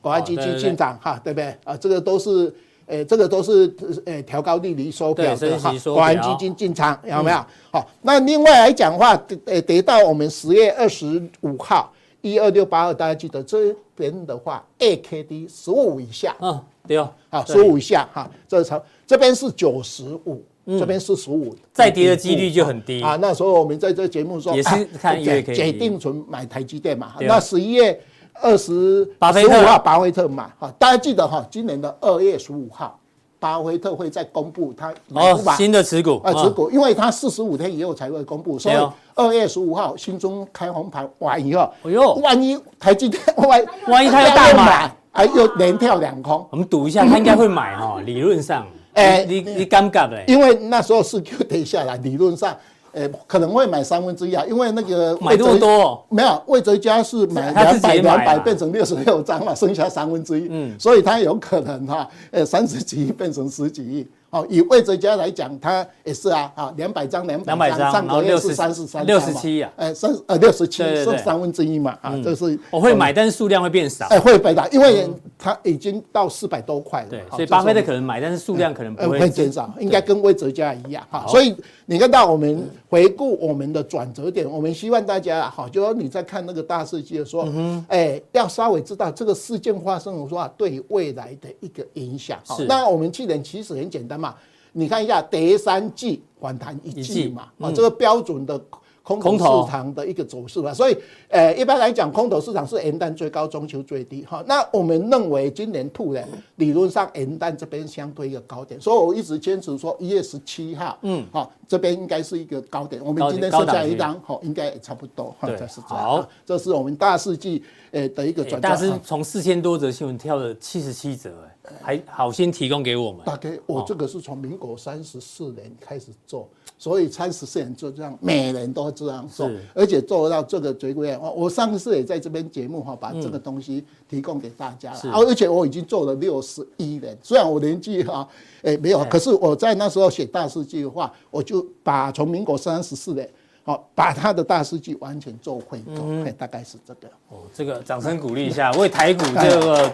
[0.00, 1.54] 国安基金进场哈，对不对？
[1.64, 2.52] 啊，这个都是。
[2.88, 3.72] 诶，这个都是
[4.06, 7.36] 诶调高利率收表的哈，保安基金进场有没有？
[7.70, 23.16] 好，那另外来讲的话，诶，得到我们十月二十五号一二六八二，大家记得这边的话，AKD 十五以下，嗯，对哦，好，十五以下哈，这超这边是九十五，这边是十五，再跌的几率就很低啊。
[23.16, 28.00] 那时候我们在这节目说，也是看月 K 解定存买台积电嘛，那十一月。
[28.40, 32.98] 二十十五号，巴菲特买哈，大家记得哈，今年的二月十五号，
[33.38, 38.76] 巴菲特会再公布他哦新的持股啊持股，因为他四十五天以后才会公布，所以
[39.14, 52.56] 二月十五号新中开红盘完以后，哎呦，万一台积电万万一他要大买，哎又连跳两空，我们赌一下，他应该会买哈，理论上， 哎，你你尴尬的，因为那时候是 Q 跌下来，理论上。
[52.98, 64.06] 诶，可能会买三分之一啊，因为那个买这么多，没有魏哲家是买两百两百变成六十六张嘛，剩下三分之一，嗯，所以他有可能哈，诶，三十几亿变成十几亿。
[64.30, 87.48] 哦，以魏哲家来讲，他也是啊，啊，两百张，两百张，上个月是三十三，六十七啊，哎，三呃六十七是三分之一嘛，啊，这是我会买，但是数量会变少，哎，会变大，因为它已经到四百多块了，对，所以巴菲特可能买，但是数量可能不会减少，应该跟魏哲家一样哈，所以你看到我们回顾我们的转折点，我们希望大家好，就说你在看那个大世界的时候，
[87.88, 94.34] 哎，要稍微知道这个事件发生的时候对未来的一个影响，是，那我们去年其实很简单嘛。
[94.72, 98.60] 你看一下，第三季反弹一季嘛，啊，这个标准的
[99.02, 100.72] 空头市场的一个走势嘛。
[100.72, 100.96] 所以，
[101.28, 104.24] 呃，一般来讲，空头市场是元旦最高，中秋最低。
[104.26, 106.22] 哈，那我们认为今年兔呢，
[106.56, 113.02] 理论上元旦这边相对一个高点，所以我一直坚持说一月十七号，嗯，好，这边应该是一个高点。
[113.02, 116.04] 我们今天设下一张，好，应该也差不多，哈，这是这样。
[116.04, 118.68] 好，这是我们大世纪呃的一个转折。
[118.68, 121.57] 大师从四千多则新闻跳了七十七则，哎。
[121.82, 123.20] 还好心提供给我们。
[123.24, 131.16] 大概我这个是从民国三十四年开始做，所以三十四年就这样，每年都这样做，而且做到这个最贵。
[131.18, 135.00] 我我上次也在这边节目哈，把这个东西提供给大家了。
[135.12, 138.28] 而且我已经做了六十一年，虽然我年纪哈，
[138.62, 143.28] 哎没有，可是我在那时候写大事记的话，我就把从民国三十四年。
[143.68, 147.06] 好，把他的大数据完全做回购，大概是这个。
[147.28, 149.92] 哦，这个掌声鼓励一下，为台股这个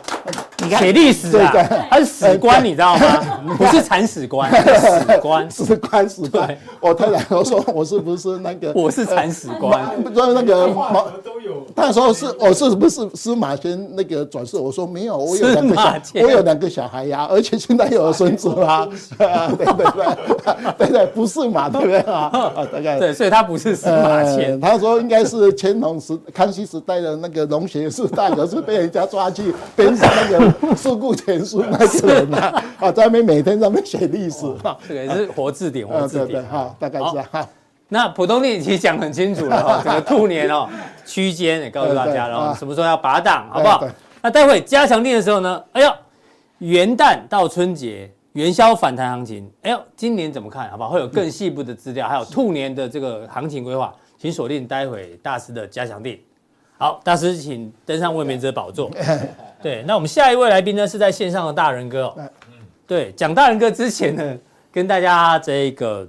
[0.59, 1.53] 你看写历史啊，
[1.91, 3.41] 他是史官，你知道吗？
[3.59, 6.57] 不是铲屎官， 史官，史官，史官。
[6.79, 8.73] 我太太都说我是不是那个？
[8.77, 11.67] 我是铲屎官，不是那个毛都有。
[11.75, 14.57] 他说是，我是不是司马迁那个转世？
[14.57, 18.87] 我说没有，我有两个小，我有两个小孩呀，而且现在有孙子啊，
[19.19, 22.31] 对对 对，对对，不是嘛，对不对啊？
[22.55, 23.64] 啊，大概对，所以他不是。
[23.71, 34.43] 是司马迁、呃，他说应该是乾隆时、康熙时代的那个农学士大哥，是被人家抓去编上那个事故全书那个人呐，啊，在那边每天在那边写历史，
[34.87, 37.49] 这个也是活字典，活字典，哈，大概是哈。
[37.89, 40.69] 那普通电其实讲很清楚了哈，这个兔年哦，
[41.07, 43.87] 区间也告诉大家了，什么时候要拔档，好不好？
[44.21, 45.91] 那待会加强练的时候呢，哎呦，
[46.59, 48.11] 元旦到春节。
[48.35, 50.69] 元宵反弹行情，哎呦，今年怎么看？
[50.69, 50.91] 好不好？
[50.91, 56.25] 会有更细部的资料，还有兔年的这个行情规划，请锁定待会大师的加强地。
[56.77, 57.01] 好。
[57.05, 58.91] 大师请登上卫冕者宝座。
[59.63, 62.29] 对，那我们下一位来宾呢，是在线上的大人哥哦。
[62.89, 64.39] 对，讲大人哥之前呢，
[64.73, 66.07] 跟大家这个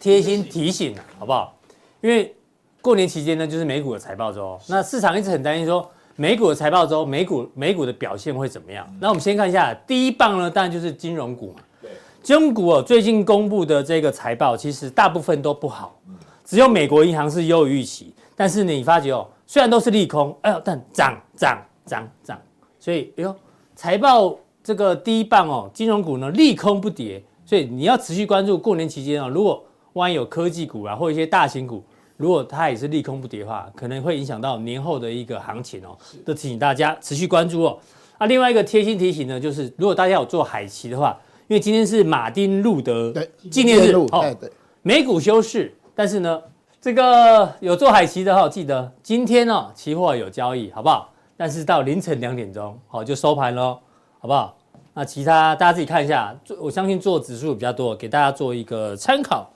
[0.00, 1.56] 贴心提醒，好不好？
[2.00, 2.34] 因为
[2.80, 4.58] 过年期间呢，就是美股的财报周。
[4.68, 5.88] 那市场一直很担心说，
[6.22, 8.86] 美股的财报周，美股美股的表现会怎么样？
[9.00, 11.54] 那我们先看一下第一棒呢，当然就是金融股嘛。
[11.80, 11.90] 对，
[12.22, 15.98] 金融股哦，最近公布的这个财报，其实大部分都不好，
[16.44, 18.14] 只有美国银行是优于预期。
[18.36, 22.40] 但是，你发觉哦，虽然都是利空，哎呦，但涨涨涨涨，
[22.78, 23.34] 所以哎呦，
[23.74, 29.60] 财报这个第一棒哦，金融股呢利空不跌，所以你要持续关注过年期间哦，如果
[29.94, 31.82] 万一有科技股啊或一些大型股，
[32.22, 37.78] 如果它也是利空不跌的话，可能会影响到年后的一个行情哦，都提醒大家持续关注哦。
[38.20, 43.12] 那另外一个贴心提醒呢，就是如果大家有做海期的话，因为今天是马丁路德
[43.50, 44.34] 纪念日哦，
[44.82, 46.40] 美股休市，但是呢。
[46.84, 51.12] 这个有做海期的哈，记得今天哦，期货有交易，好不好？
[51.36, 53.78] 但是到凌晨两点钟，好就收盘喽，
[54.18, 54.56] 好不好？
[54.92, 59.48] 那其他大家自己看一下，我相信做指数比较多，给大家做一个参考。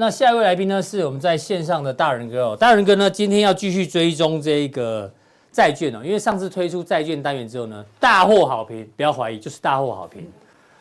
[0.00, 2.56] 那下一位来宾呢，是我们在线上的大仁哥哦。
[2.56, 5.12] 大仁哥呢，今天要继续追踪这个
[5.50, 10.24] 债券哦，因为上次推出债券单元之后呢，大获好评，不要怀疑，就是大获好评。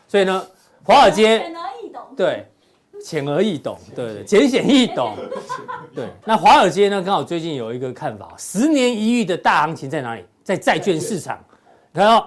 [0.08, 0.46] 所以呢，
[0.84, 2.46] 华尔街浅而易懂，对，
[3.04, 5.16] 浅而易懂，对对，浅显易懂，
[5.96, 6.06] 对。
[6.24, 10.24] 那华尔街呢，刚好最近有一个看法，十年一遇的大行情在哪里？
[10.44, 11.44] 在债券市场。
[11.92, 12.24] 你看哦，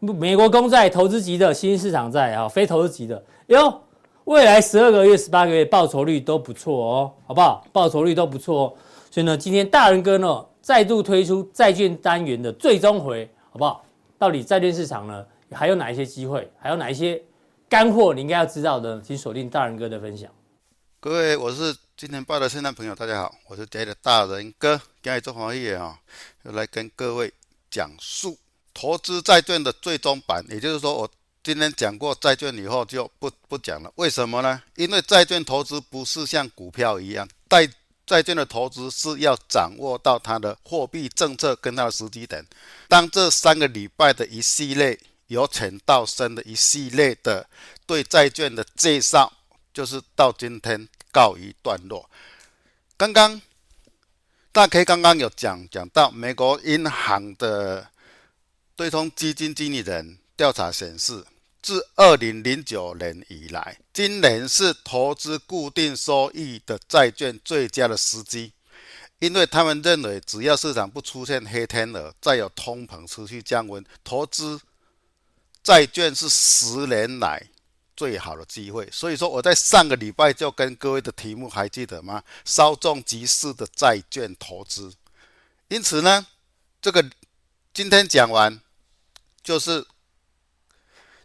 [0.00, 3.80] 美国公债、投资级的新市场债啊，非投资级的哟。
[4.24, 7.66] 未来十二个月、十八个月报酬率都不错哦，好不好？
[7.72, 8.76] 报酬率都不错哦，
[9.10, 13.84] 所以呢，今天大仁哥呢再度推出债券单元的最终回，好不好？
[14.16, 16.50] 到底债券市场呢还有哪一些机会？
[16.58, 17.22] 还有哪一些
[17.68, 18.98] 干货你应该要知道的？
[19.02, 20.30] 请锁定大仁哥的分享。
[21.00, 25.98] 各位，我是今天报的线上朋友，大家好，我是今的大仁哥，今日做黄页啊，
[26.44, 27.30] 要来跟各位
[27.70, 28.38] 讲述
[28.72, 31.10] 投资债券的最终版，也就是说我。
[31.44, 34.62] 今天讲过债券以后就不不讲了，为什么呢？
[34.76, 37.68] 因为债券投资不是像股票一样，债
[38.06, 42.42] 债券的投资是要掌握到它的货币政策跟它的时机点。
[42.88, 47.46] 当这三个礼拜的一系列由浅到深的一系列的
[47.84, 49.30] 对债券的介绍，
[49.74, 52.08] 就是到今天告一段落。
[52.96, 53.38] 刚刚
[54.50, 57.86] 大 K 刚刚有讲讲到美国银行的
[58.74, 61.22] 对冲基金经理人调查显示。
[61.64, 68.52] 自二零零九年以来，今年是投资固定收益的债券最佳的时机，
[69.18, 74.60] 因为他们认为，只要市场不出现黑天鹅，再有通膨持续降温，投资
[75.62, 77.42] 债券是十年来
[77.96, 78.86] 最好的机会。
[78.92, 82.22] 所以说，我在上个礼拜就跟各位的题目还记得吗？
[82.44, 84.92] 稍纵即逝的债券投资。
[85.68, 86.26] 因此呢，
[86.82, 87.02] 这个
[87.72, 88.60] 今天讲完
[89.42, 89.86] 就是。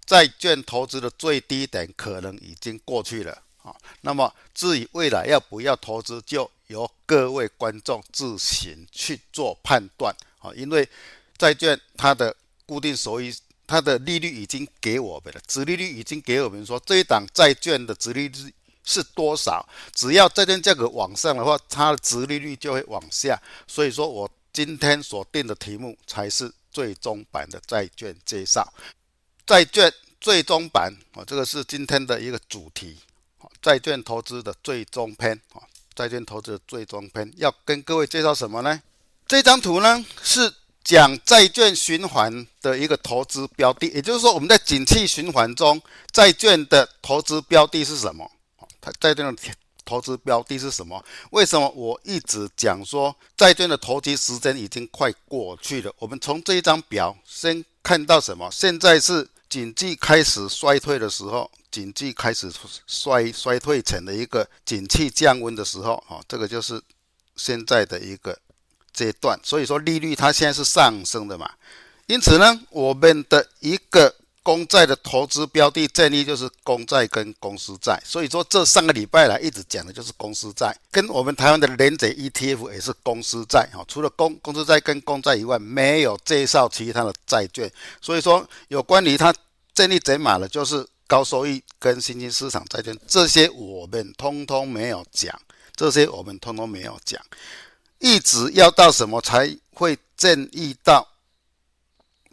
[0.09, 10.49] 债券投资的最低点可能已经过去了啊，那么至于未来要不要投资，就由各位观众自行去做判断啊。
[10.55, 10.89] 因为
[11.37, 13.31] 债券它的固定收益，
[13.67, 18.51] 它的利率已经给我们了，殖利率已经给我们说这一档债券的殖利率
[18.83, 23.39] 是多少，只要债券价格往上的话，它的殖利率就会往下。
[23.67, 28.67] 所以说我今天所定的题目才是最终版的债券介绍。
[29.49, 32.95] 债券最终版啊，这个是今天的一个主题，
[33.59, 38.79] 债券投资的最终篇啊，债券投资的最终篇要跟各位介绍什么呢？
[39.25, 45.81] 这张图呢是讲债券循环的一个投资标的，也就是说我们在景气循环中，
[46.11, 48.29] 债券的投资标的是什么？
[48.79, 49.41] 它债券的
[49.83, 51.03] 投资标的是什么？
[51.31, 55.91] 为什么我一直讲说债券的投机时间已经快过去了？
[55.97, 58.47] 我们从这一张表先看到什么？
[58.51, 59.27] 现在是。
[59.49, 62.51] 经济开始衰退的时候，经济开始
[62.85, 66.79] 衰衰退成的一个景气降温的时候，啊，这个就是
[67.35, 68.37] 现在的一个
[68.93, 69.39] 阶段。
[69.43, 71.51] 所以说利率它现在是上升的嘛，
[72.05, 83.69] 因此呢，我们的一个公债的投资标的建议就是公债跟公司债，所以说这上个礼拜来一直讲的就是公司债，跟我们台湾的联准 ETF 也是公司债。
[83.73, 87.71] 哈，除了公公司债跟公债以外，没有介绍其他的债券，
[88.01, 89.33] 所以说有关于它
[89.73, 95.39] 建议减码的，就是高收益跟新兴市场债券，这些我们通通没有讲，
[95.75, 97.21] 这些我们通通没有讲，
[97.99, 101.07] 一直要到什么才会建议到？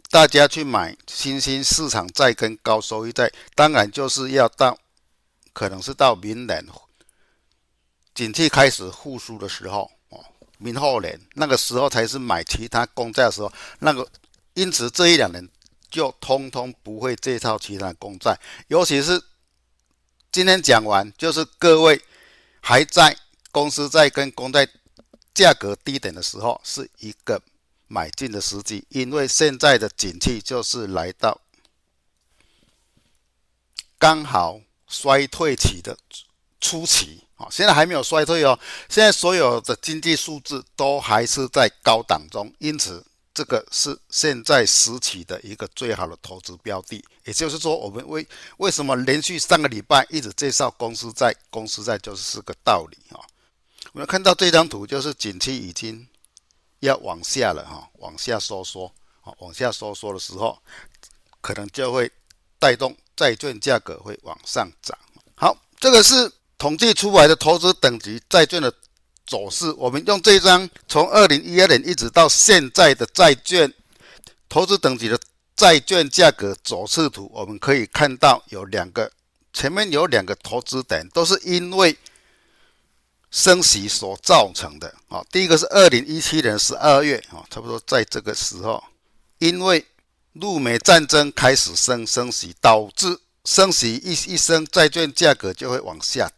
[0.09, 4.77] 大家去买新兴市场债跟高收益债，当然就是要到，
[5.51, 6.65] 可能是到明年，
[8.15, 10.23] 景气开始复苏的时候哦，
[10.57, 13.51] 明后年那个时候才是买其他公债的时候。
[13.79, 14.07] 那个，
[14.53, 15.47] 因此这一两年
[15.89, 18.39] 就通通不会介绍其他公债，
[18.69, 19.21] 尤其是
[20.31, 22.01] 今天讲完，就是各位
[22.61, 23.15] 还在
[23.51, 24.65] 公司债跟公债
[25.33, 27.41] 价格低点的时候，是一个。
[27.87, 31.39] 买进的时机，因为现在的景气就是来到
[33.97, 35.97] 刚好衰退期的
[36.59, 38.59] 初期啊，现在还没有衰退哦，
[38.89, 47.03] 现在所有的经济数字都还是在高档中，因此这个是现在时期的一个最好的投资标的。
[47.23, 48.27] 也就是说，我们为
[48.57, 53.19] 为什么连续三个礼拜一直介绍公司债，公司债就是这个道理啊。
[53.93, 56.07] 我们看到这张图，就是景气已经。
[56.79, 58.85] 要往下了哈，往下收缩，
[59.21, 60.57] 啊，往下收缩的时候，
[61.41, 62.11] 可能就会
[62.59, 64.97] 带动债券价格会往上涨。
[65.35, 68.71] 好，这个是统计出来的投资等级债券的
[69.25, 69.71] 走势。
[69.71, 73.73] 我们用这张从二零一二年一直到现在的债券
[74.47, 75.19] 投资等级的
[75.55, 79.11] 债券价格走势图，我们可以看到有两个，
[79.51, 81.97] 前面有两个投资点，都是因为。
[83.29, 88.81] 升息所造成的啊，第一个是二零一七年十二月啊，差不多在这个时候，
[89.39, 89.85] 因为
[90.33, 96.31] 陆美战争开始升升息，导致升息一一升，债券价格就会往下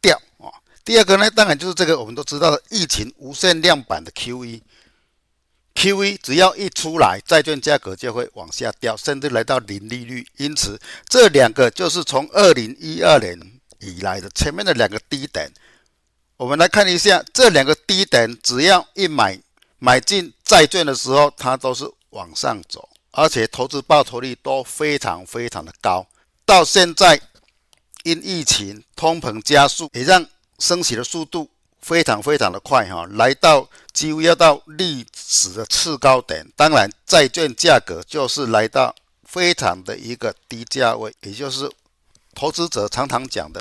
[0.00, 0.46] 掉啊。
[0.84, 10.26] 第二个呢，当然就是这个我们都知道的疫情无限量版的 QE，QE 只要一出来，债券价格就会往下掉，甚至来到零利率。
[10.36, 13.36] 因此，这两个就是从二零一二年
[13.80, 15.52] 以来的前面的两个低点。
[16.38, 19.36] 我们来看一下这两个低点，只要一买
[19.80, 26.06] 买进债券的时候，它都是往上走，而且投资报酬率都非常非常的高。
[26.46, 27.20] 到现在，
[28.04, 30.24] 因疫情、通膨加速，也让
[30.60, 36.48] 升息的速度非常非常的快哈，来到几乎要到历史的次高点。
[36.54, 41.68] 当然，债券价格就是来到非常的一个低价位，也就是
[42.32, 43.60] 投资者常常讲的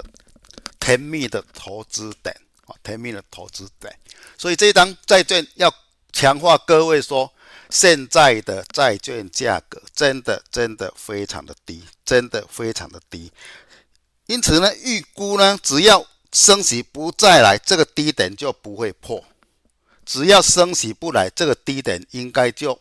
[0.80, 2.40] 甜蜜的投资点。
[2.68, 3.90] 啊，甜蜜的投资对，
[4.38, 5.74] 所以这张债券要
[6.12, 7.32] 强化各位说，
[7.70, 13.32] 现在的债券价格真的真的非常的低，真的非常的低。
[14.26, 19.24] 因此呢，预估呢，只要升息不再来，这个低点就不会破；
[20.06, 22.78] 只要升息不来，这个低点应该就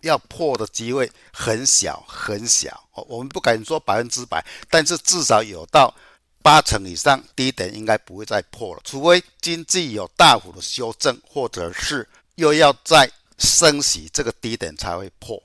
[0.00, 2.88] 要破的机会很小很小。
[3.06, 5.94] 我们不敢说百分之百，但是至少有到。
[6.48, 15.38] 八成以上低点应该不会再破了，除非经济有大幅的修正，或者是又要再升息，这个低点才会破。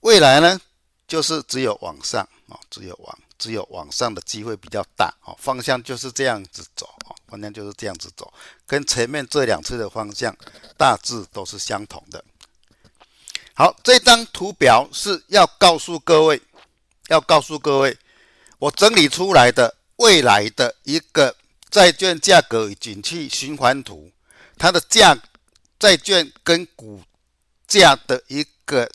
[0.00, 0.58] 未来呢，
[1.06, 8.32] 就是只有往上啊，只有往只有往上的机会比较大啊，方向就是这样子走啊，方向就是这样子走，
[8.66, 10.34] 跟前面这两次的方向
[10.78, 12.24] 大致都是相同的。
[13.52, 16.40] 好，这张图表是要告诉各位，
[17.08, 17.94] 要告诉各位，
[18.58, 19.74] 我整理出来的。
[20.00, 21.36] 未来的一个
[21.68, 24.10] 债券价格景气循环图，
[24.56, 25.16] 它的价
[25.78, 27.02] 债券跟股
[27.68, 28.90] 价的一个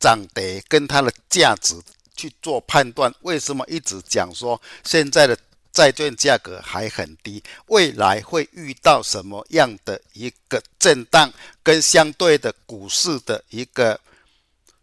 [0.00, 1.80] 涨跌跟它的价值
[2.16, 3.14] 去做判断。
[3.20, 5.38] 为什么一直讲说现在的
[5.70, 7.40] 债券价格还很低？
[7.66, 11.32] 未来会遇到什么样的一个震荡？
[11.62, 14.00] 跟相对的股市的一个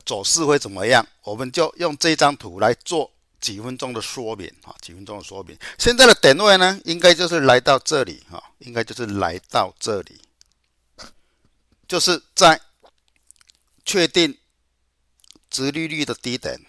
[0.05, 1.05] 走势会怎么样？
[1.23, 3.11] 我们就用这张图来做。
[3.39, 5.57] 几分钟的说明啊，几分钟的说明。
[5.77, 10.19] 现在的点位呢，应该就是来到这里哈，应该就是来到这里，
[11.87, 12.59] 就是在
[13.85, 14.37] 确定
[15.49, 16.59] 殖利率的低点，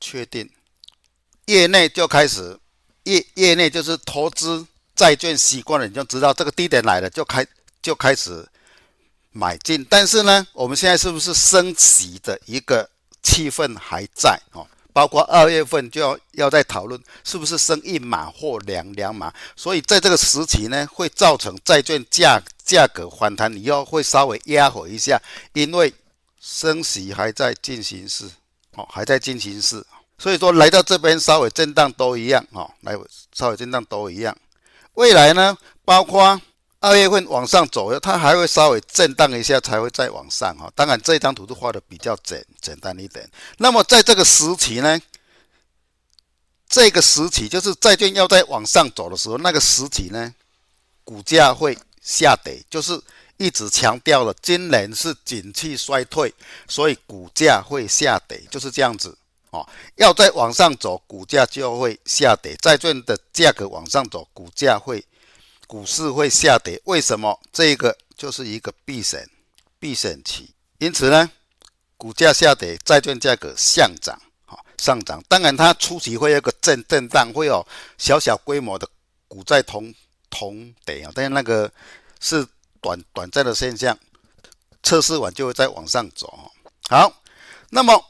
[0.00, 0.48] 确定
[1.46, 2.58] 业内就开始
[3.04, 7.46] 业业内就是投资债券习惯了，你就知道这个低点来了，就开
[7.82, 8.48] 就开始
[9.32, 9.84] 买进。
[9.90, 12.88] 但是呢，我们现在是不是升息的一个
[13.22, 14.64] 气氛还在啊？
[14.92, 25.20] 包括二月份就要要再讨论是不是升一码或两两码，所以在这个时期呢，会造成债券价价格反弹，你要会稍微压回一下，
[25.54, 25.92] 因为
[26.40, 28.24] 升息还在进行式，
[28.74, 29.84] 哦，还在进行式，
[30.18, 32.94] 所以说来到这边稍微震荡都一样哦，来
[33.32, 34.36] 稍微震荡都一样。
[34.94, 36.40] 未来呢，包括
[36.82, 40.70] 二月份往上走，它还会稍微震荡一下才会再往上哈。
[40.74, 43.26] 当然这张图是画的比较简简单一点。
[43.56, 45.00] 那么在这个时期呢，
[46.68, 50.34] 这个时期就是债券要再往上走的时候，那个时期呢，
[51.04, 53.00] 股价会下跌，就是。
[53.38, 56.32] 一直强调了，今年是景气衰退，
[56.68, 59.18] 所以股价会下跌，就是这样子
[59.50, 59.68] 哦。
[59.96, 62.54] 要再往上走，股价就会下跌。
[62.62, 65.04] 债券的价格往上走，股价会，
[65.72, 66.78] 股市会下跌。
[66.84, 67.40] 为什么？
[67.50, 69.26] 这个就是一个避险
[69.80, 70.50] 避险期。
[70.76, 71.30] 因此呢，
[71.96, 75.24] 股价下跌，债券价格上涨，好上涨。
[75.30, 77.66] 当然，它初期会有个震震荡，会有
[77.96, 78.86] 小小规模的
[79.26, 79.94] 股债同
[80.28, 81.72] 同跌啊，但是那个
[82.20, 82.46] 是。
[82.82, 83.96] 短短暂的现象，
[84.82, 86.50] 测试完就会再往上走。
[86.88, 87.22] 好，
[87.70, 88.04] 那么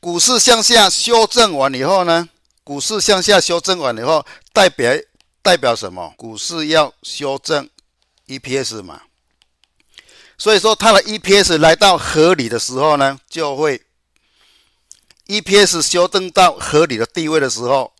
[0.00, 2.28] 股市向下修正完以后呢？
[2.62, 4.94] 股市向下修正完以后，代表
[5.44, 6.14] 代表什么？
[6.16, 7.68] 股市要修正
[8.26, 9.02] EPS 嘛。
[10.38, 13.80] 所以说，它的 EPS 来到合理的时候呢，就会
[15.26, 17.92] EPS 修正到合理的地位的时候，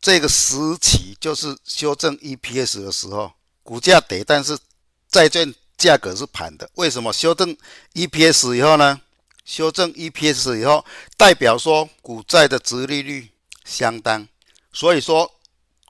[0.00, 3.32] 这个时期就是修正 EPS 的时候，
[3.62, 4.58] 股价跌，但是。
[5.10, 7.56] 债券价格是盘的，为什么修正
[7.94, 9.00] EPS 以后呢？
[9.46, 10.84] 修正 EPS 以后，
[11.16, 13.30] 代表说股债的殖利率
[13.64, 14.28] 相当，
[14.70, 15.37] 所以说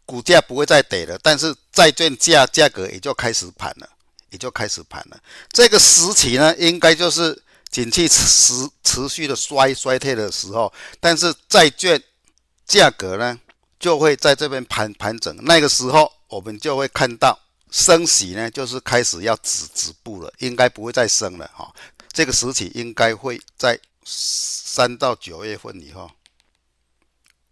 [0.09, 3.87] 股价不会再跌了，但是债券价价格也就开始盘了，
[4.31, 5.21] 也就开始盘了。
[5.53, 7.39] 这个时期呢，应该就是
[7.71, 12.03] 景气持持续的衰衰退的时候，但是债券
[12.67, 13.39] 价格呢
[13.79, 17.39] 就会在这边盘盘整，那个时候我们就会看到。
[17.71, 21.71] 升息呢，就是开始要止止步了，应该不会再升了哈。
[22.11, 26.11] 这个时期应该会在三到九月份以后，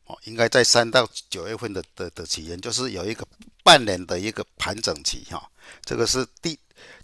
[0.07, 3.27] 哦，应该在三到九月份的的的期间，就是有一个
[3.63, 5.51] 半年的一个盘整期哈。
[5.85, 6.59] 这个是第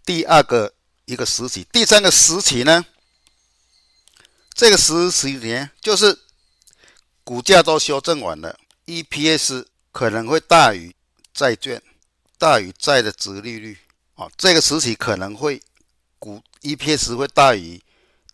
[0.05, 0.73] 第二个
[1.05, 2.85] 一个时期，第三个时期呢，
[4.55, 6.19] 这个时期呢，就是
[7.23, 10.95] 股价都修正完了，EPS 可能会大于
[11.33, 11.83] 债券。
[12.39, 13.79] 大于债的值利率，
[14.17, 15.63] 啊，这个时期可能会
[16.19, 17.81] 股 EPS 会大于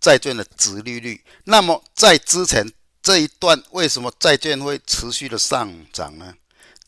[0.01, 1.23] 债券的值利率。
[1.45, 2.67] 那么在之前
[3.09, 6.35] 这一段，为什么债券会持续的上涨呢？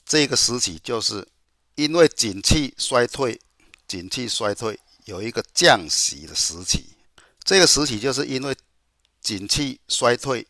[0.04, 1.26] 这个时期就是
[1.76, 3.40] 因为景气衰退，
[3.88, 6.84] 景气衰退有一个降息的时期。
[7.42, 8.54] 这个时期就是因为
[9.22, 10.46] 景气衰退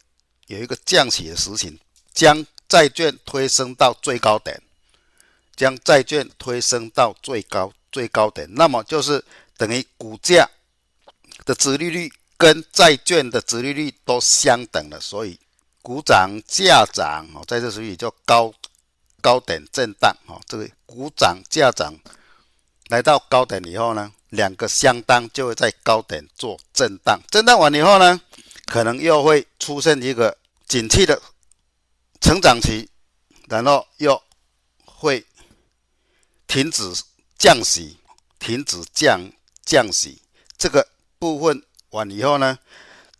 [0.49, 1.79] 有一个降息的时期，
[2.13, 4.61] 将债券推升到最高点。
[5.55, 9.25] 将债券推升到最高最高点，那么就是
[9.57, 10.51] 等于股价
[11.45, 15.39] 的殖利率跟债券的殖利率都相等了，所以
[15.83, 18.53] 股涨价涨哦，在这时候就高
[19.21, 21.95] 高点震荡哦，这个股涨价涨
[22.89, 28.21] 来到高点以后呢，两个相当就会在高点做震荡，震荡完以后呢，
[28.67, 31.21] 可能又会出现一个景气的
[32.21, 32.89] 成长期，
[33.49, 34.23] 然后又
[34.85, 35.25] 会。
[36.53, 36.83] 停止
[37.39, 37.97] 降息，
[38.41, 39.21] 停止降
[39.65, 40.21] 降息，
[40.59, 40.85] 这个
[41.17, 42.59] 部分完以后呢，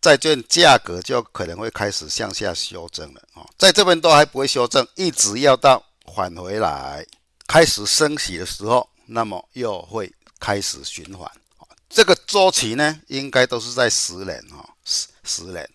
[0.01, 5.85] 债券价格就可能会开始向下修正了啊，在这边都还不会修正，一直要到
[6.15, 7.07] 返回来
[7.47, 11.31] 开始升息的时候，那么又会开始循环。
[11.89, 15.69] 这个周期呢，应该都是在十年啊，十十年。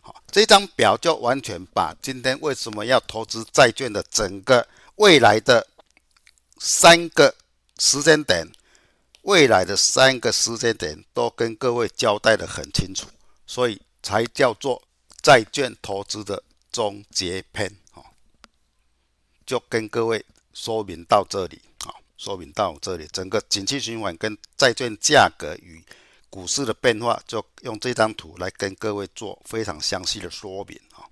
[0.00, 4.66] 好，这张表就完全把今天为什么要投资债券的整个
[4.96, 5.66] 未来的。
[6.66, 7.34] 三个
[7.78, 8.50] 时间点，
[9.22, 13.06] 未来的三个时间点都跟各位交代的很清楚，
[13.46, 14.82] 所以才叫做
[15.22, 16.42] 债券投资的
[16.72, 17.70] 终结篇。
[19.46, 25.84] 就跟各位说明到这里，啊，说明到这里，整个景气循环跟债券价格与
[26.30, 31.04] 股市的变化，就用这张图来跟各位做非常详细的说明啊。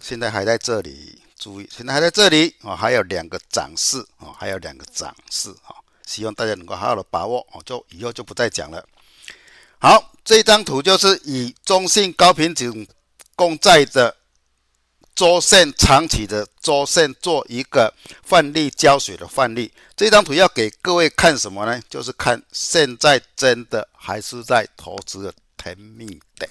[0.00, 1.20] 现在还在这里。
[1.38, 5.76] 注意，现在还在这里啊，还有两个涨势啊，还有两个涨势啊，
[6.06, 8.82] 希望大家能够好好的把握哦，就以后就不再讲了。
[9.78, 12.72] 好，这张图就是以中信高品质
[13.34, 14.16] 公债的
[15.14, 19.72] 周线长期的周线做一个范例教学的范例。
[19.94, 21.80] 这张图要给各位看什么呢？
[21.88, 26.06] 就是看现在真的还是在投资的甜蜜
[26.38, 26.50] 点。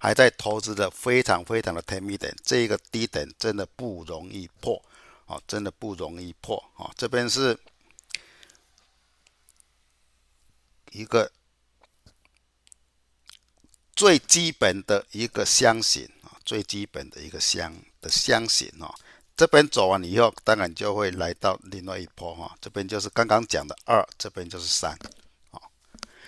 [0.00, 4.80] 还在投资的非常非常的甜蜜点，这个低点真的不容易破
[5.26, 6.88] 啊，真的不容易破啊。
[6.96, 7.58] 这边是
[10.92, 11.28] 一个
[13.98, 18.94] 最基本的一个箱型啊，最基本的一个箱的箱型哦。
[19.36, 22.56] 这边走完以后，当然就会来到另外一波哈。
[22.60, 24.96] 这边就是刚刚讲的二，这边就是三。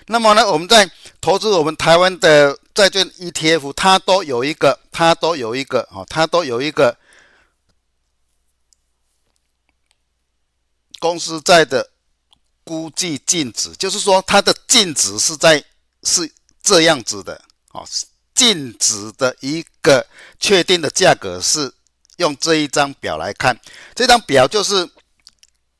[0.06, 0.90] 那么呢，我们在
[1.20, 6.98] 投资我们台湾的债券 ETF，它都有一个，它都有一个啊，它都有一个
[10.98, 11.88] 公司债的
[12.64, 15.64] 估计净值，就是说它的净值是在
[16.02, 17.40] 是这样子的
[17.72, 17.86] 哦，
[18.34, 20.06] 净值的一个
[20.38, 21.72] 确定的价格是
[22.16, 23.58] 用这一张表来看，
[23.94, 24.88] 这张表就是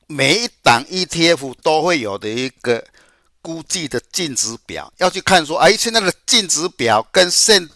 [0.07, 2.83] 每一档 ETF 都会有的一个。
[3.43, 7.67] 估计的净值表要去看说，哎，现在的净值表跟现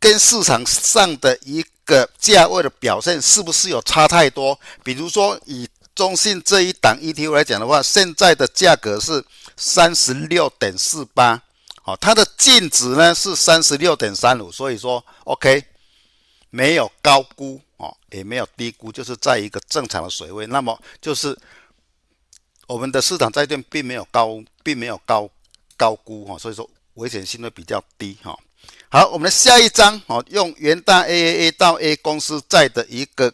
[0.00, 4.58] 跟市场上的一个价位的表现是不是有差太多？
[4.82, 9.22] 比如说以中信这一档 ETF 来讲的话，现在的价格是
[9.58, 11.42] 三十六点四八，
[11.88, 15.64] 哦，它的净值呢是三十六点三五，所以说 OK，
[16.50, 21.36] 没有高估哦，也没有低估，就是在一个正常的水位，那么就是。
[22.66, 25.26] 我们的市场债券并没有高，并没有高
[25.74, 28.38] 高估哈，所以说危险性会比较低哈。
[28.90, 33.32] 好，我们的下一张哦，用元大 AAA 到 A 公司债的一个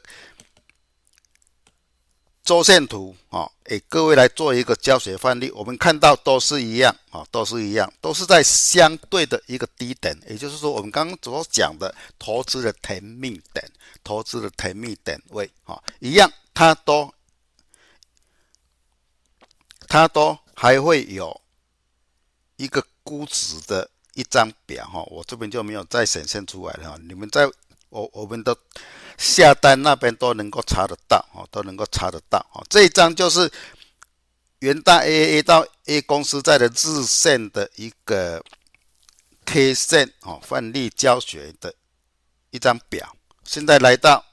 [2.45, 5.51] 周线图啊，给各位来做一个教学范例。
[5.51, 13.69] 我们看到都是一样啊，都是一样，都是在相对的一个低点，也就是说，我们刚刚所讲的投资的甜蜜点，
[14.05, 17.13] 投资的甜蜜点位啊，一样，它都。
[19.87, 21.41] 它都还会有
[22.57, 26.99] 一个估值的一张表哈，我这边就没有再显现出来了哈。
[27.07, 27.47] 你们在
[27.91, 28.57] 我我们的
[29.19, 32.65] 下单那边都能够查得到哦，都能够查得到哦。
[32.69, 33.51] 这一张就是
[34.61, 38.43] 元大 A A 到 A 公司在的日线的一个
[39.45, 41.75] K 线哦，范例教学的
[42.51, 44.25] 一张表，现在来到。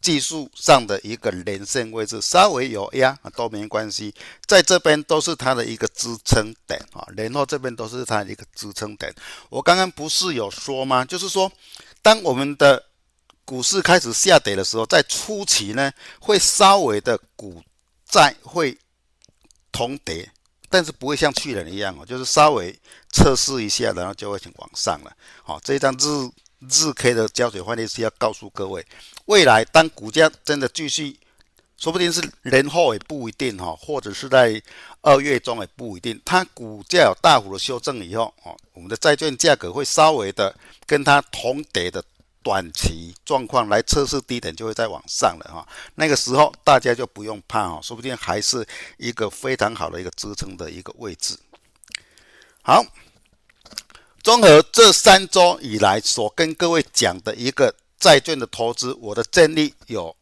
[0.00, 4.14] 技术上的一个连线位置稍微有压都没关系，
[4.46, 9.14] 在这边都是它的一个支撑点啊，然后这边都是它的一个支撑点。
[9.50, 11.04] 我刚刚不是有说吗？
[11.04, 11.52] 就是说，
[12.00, 12.82] 当我们的
[13.50, 17.60] 股市开始下跌的时候，在初期呢，会稍微的股
[18.08, 18.78] 债会
[19.72, 20.30] 同跌，
[20.68, 22.72] 但是不会像去年一样哦，就是稍微
[23.12, 25.12] 测试一下，然后就会往上了。
[25.42, 26.30] 好，这一张日。
[26.68, 28.86] 日 K 的胶水换电是要告诉各位，
[29.24, 31.18] 未来当股价真的继续，
[31.78, 34.62] 说不定是年后也不一定哈，或者是在
[35.00, 36.20] 二月中也不一定。
[36.22, 42.04] 它股价有大幅的修正以后，哦，我们的债券价格会稍微的跟它同跌的
[42.42, 45.66] 短期状况来测试低点，就会再往上了哈。
[45.94, 48.66] 那个时候大家就不用怕哈，说不定还是
[48.96, 51.36] 一个非常好的一个支撑的一个位置。
[52.62, 52.84] 好。
[54.22, 60.14] 综合这三周以来所跟各位讲的一个债券的投资，我的建议有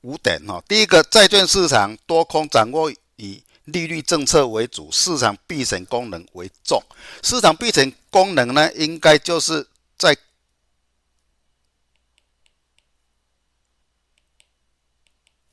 [0.00, 0.58] 五点哈。
[0.66, 6.82] 第一个，债券市场多空掌握以利率政策为主，市场避险功能为重。
[7.22, 10.16] 市场避险功能呢，应该就是在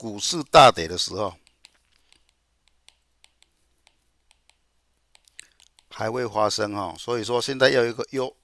[0.03, 1.33] 股市大跌的时候。
[5.95, 8.35] 还会发生哈，所以说现在要有一个忧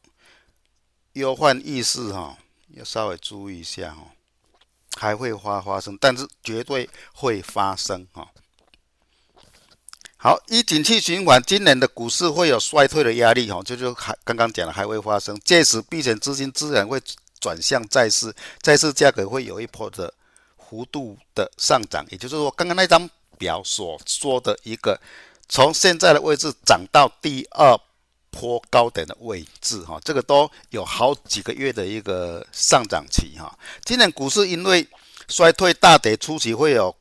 [1.14, 2.38] 忧患意识哈，
[2.76, 4.04] 要稍微注意一下哈，
[4.96, 8.32] 还会发发生，但是绝对会发生哈。
[10.16, 17.02] 好，一景气循环，今年的股市会有衰退的压力哈，就就还刚刚讲了还会发生，届时避险资金自然会
[17.40, 18.32] 转向债市，
[18.62, 20.14] 债市价格会有一波的
[20.70, 25.00] 幅度的上涨，也就是说刚刚那张表所说的一个。
[25.52, 27.76] 从现在的位置涨到第二
[28.30, 33.58] 波高点的位置，哈，这个都有好几个月的一个上涨期，哈。
[33.84, 34.88] 今年股市因为
[35.28, 36.96] 衰退大跌初期会有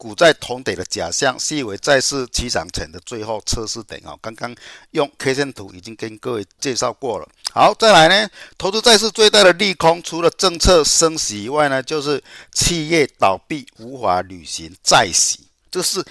[0.00, 4.16] 股债同跌的假象，是以为债市起涨前的最后测试点，哈。
[4.22, 4.56] 刚刚
[4.92, 7.28] 用 K 线图已经跟各位介绍过了。
[7.52, 12.24] 好，再来呢，投资债市最大的利空，除了政策升息以外呢，就是
[12.54, 15.40] 企业倒闭无法履行债息，
[15.70, 16.02] 这是。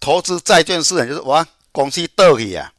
[0.00, 2.72] 投资债券市场就是哇，公司倒去啊，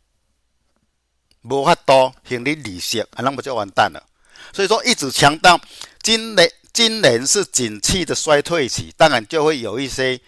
[1.43, 4.03] 无法度还你利息，那么就完蛋了。
[4.51, 5.57] 所以说一直强调，
[6.01, 10.20] 今年今年是景气的衰退期，当然就会有一些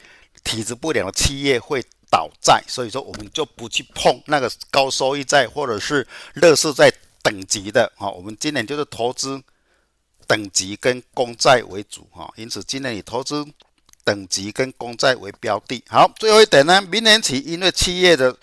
[0.45, 2.63] 体质不良的企业会倒债。
[2.65, 6.89] 所以说我们就不去碰那个高收益债或者是乐视债
[7.21, 8.09] 等级的啊。
[8.09, 9.43] 我们今年就是投资
[10.25, 13.45] 等级跟公债为主哈，因此今年以投资。
[14.05, 18.37] 等级跟公债为标的，好，最后一点呢，明年起因为企业的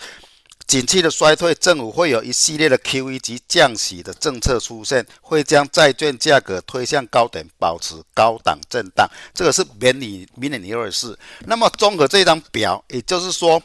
[0.73, 9.07] 景气的衰退，政府会有一系列的 QE 及降息的政策出现，会将债券价格推向高点，保持高档震荡。
[9.35, 11.15] 这个是明年明年以后的事。
[11.41, 13.63] 那么综合这张表，也就是说，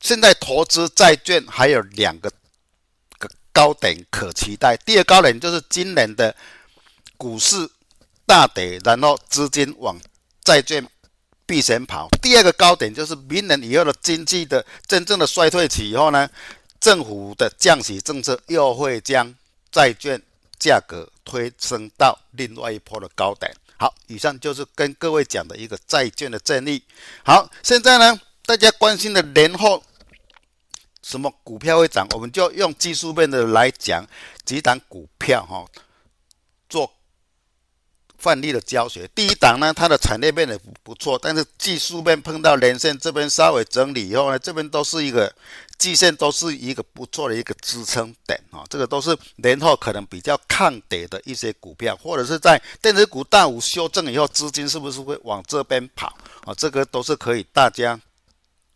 [0.00, 2.32] 现在投资债券还有两个
[3.18, 4.78] 个高点可期待。
[4.78, 6.34] 第二高点就是今年的
[7.18, 7.68] 股市
[8.24, 10.00] 大跌，然后资金往
[10.42, 10.88] 债券。
[11.46, 16.28] 避险跑，第二个高点就是明年以后的经济的真正的衰退期以后呢，
[16.80, 19.32] 政府的降息政策又会将
[19.70, 20.20] 债券
[20.58, 23.54] 价格推升到另外一波的高点。
[23.78, 26.82] 好，以上就是跟各位讲的一个债券的建议。
[27.24, 29.84] 好，现在呢，大家关心的年后
[31.02, 34.04] 什么股票会涨，我们就用技术面的来讲
[34.44, 35.64] 几档股票哈，
[36.68, 36.95] 做。
[38.26, 45.32] 范例的教学，第一档呢，它的产业面也不不错，但是技术面碰到连线这边稍微整理以后呢，这边都是一个
[45.78, 56.08] 季线，都是一个不错的一个支撑点啊，这个都是年后可能比较抗跌的一些股票，或者是在电子股大幅修正以后，资金是不是会往这边跑
[56.44, 56.52] 啊？
[56.52, 57.96] 这个都是可以大家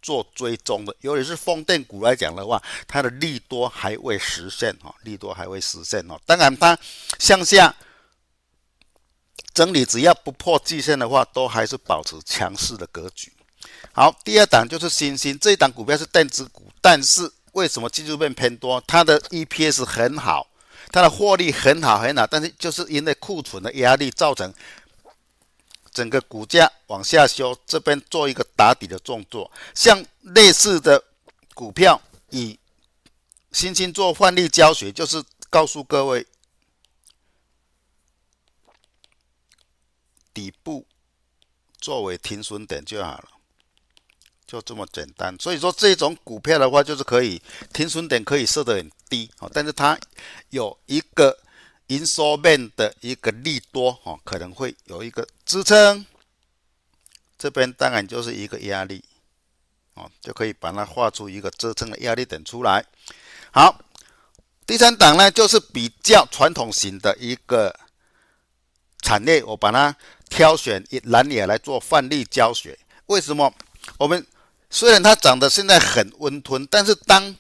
[0.01, 6.79] 做追踪的，尤其是风电股来讲的话，它的利多还未实现哈，利多还未实现哦，当然它
[7.19, 7.75] 向下。
[9.53, 13.33] 整理只要不破季线的话，都还是保持强势的格局。
[13.93, 18.83] 好，第二档就是新兴，这一档股票是电子股，但是为什么技术面偏多？
[18.87, 20.47] 它的 EPS 很好，
[20.93, 24.55] 它的获利很好很好，但是就是因为库存的压力造成
[25.93, 29.51] 整个股价往下修，这边做一个打底的动作。
[29.75, 31.03] 像类似的
[31.55, 32.57] 股票，以
[33.51, 36.25] 新兴做范例教学，就是告诉各位。
[40.33, 40.87] 底部
[41.79, 43.29] 作为停损点就好了，
[44.47, 45.35] 就这么简单。
[45.41, 47.41] 所以说这种股票的话，就是可以
[47.73, 49.99] 停损点可以设得很低啊，但是它
[50.51, 51.39] 有一个
[51.87, 56.05] 营收面的一个利多哦，可能会有一个支撑，
[57.39, 59.03] 这边当然就是一个压力
[59.95, 62.85] 哦，就可以把它画出一个支撑的压力点出来。
[63.53, 63.81] 好，
[64.67, 67.75] 第三档呢，就是比较传统型的一个
[69.01, 69.97] 产业，我把它。
[70.31, 73.53] 挑选一蓝亚来做范例教学，为什么？
[73.99, 74.25] 我们
[74.71, 77.37] 虽然它涨得现在很温吞，但是当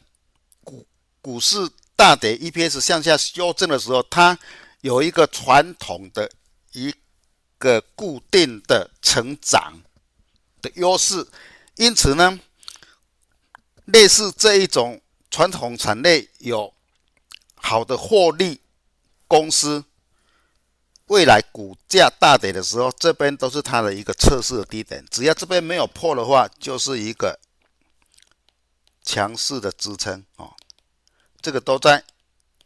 [0.65, 0.85] 股
[1.23, 4.37] 股市大跌，EPS 向下修正的时候，它
[4.81, 6.31] 有一个传统的
[6.73, 6.93] 一
[7.59, 9.81] 个固定的成长
[10.61, 11.27] 的优势，
[11.77, 12.41] 因此呢，
[13.85, 16.75] 类似这一种传统产业有
[17.55, 18.61] 好的获利
[19.29, 19.85] 公司。
[21.11, 25.05] 未来股价大跌的时候，这边都是它的一个测试的低点。
[25.11, 27.37] 只要这边没有破的话，就是一个
[29.03, 30.55] 强势的支撑哦。
[31.41, 32.05] 这个都在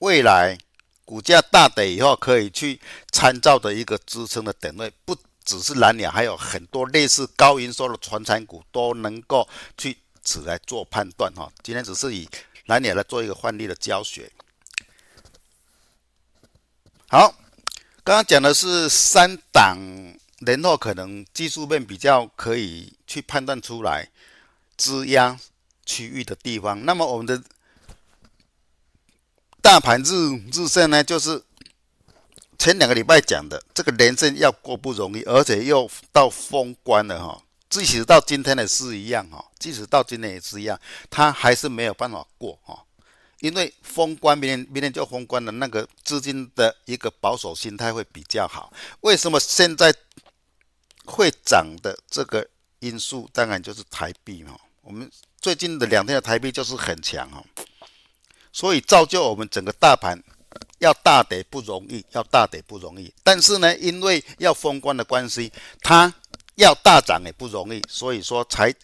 [0.01, 0.59] 未来
[1.07, 2.79] 股价大跌以后可以去
[3.11, 4.93] 参照的一个支撑的点位。
[5.07, 11.51] 不只是蓝鸟，还有很多类似高营收的传产股都能够去此来做判断哈。
[11.63, 12.29] 今天只是以
[12.67, 14.31] 蓝鸟来做一个范例的教学。
[17.09, 17.35] 好。
[18.05, 19.79] 刚刚讲的是三档，
[20.41, 24.11] 年后可能技术面比较可以去判断出来
[24.77, 25.41] 支压
[25.87, 26.85] 区域的地方。
[26.85, 27.43] 那么我们的
[29.63, 31.43] 大盘日日线呢，就是
[32.59, 37.43] 前两个礼拜讲的这个连线要过不容易，而且又到封关了哈。
[37.71, 40.79] 即使到今天的是一样哈，即使到今天也是一样，
[41.09, 42.85] 它还是没有办法过哈。
[43.41, 48.73] 因为封关，明年明年就封关了，那个资金的一个保守心态会比较好。
[49.01, 49.95] 为什么现在
[51.05, 52.47] 会涨的这个
[52.79, 54.59] 因素，当然就是台币哈。
[54.83, 55.11] 我们
[55.41, 57.45] 最近的两天的台币就是很强哦，
[58.53, 60.23] 所以造就我们整个大盘
[60.79, 63.13] 要大跌不容易，要大跌不容易。
[63.23, 66.13] 但是呢，因为要封关的关系，它
[66.57, 68.75] 要大涨也不容易，所以说才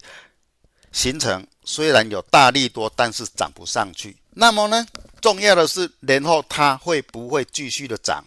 [0.93, 4.17] 形成虽然有大利多，但是涨不上去。
[4.35, 4.87] 那么呢，
[5.21, 8.25] 重要的是年后它会不会继续的涨？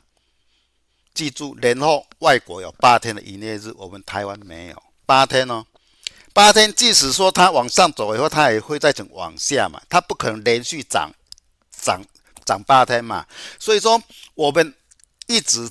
[1.14, 5.66] 记住，年后外国有八天的营业日，我们台湾没有八天哦。
[6.34, 11.12] 八天，即使说它往上走以后，它也会再整往下嘛，它不可能连续涨
[11.72, 12.02] 涨
[12.44, 13.26] 涨八天嘛。
[13.60, 14.02] 所以说，
[14.34, 14.74] 我们
[15.28, 15.70] 一直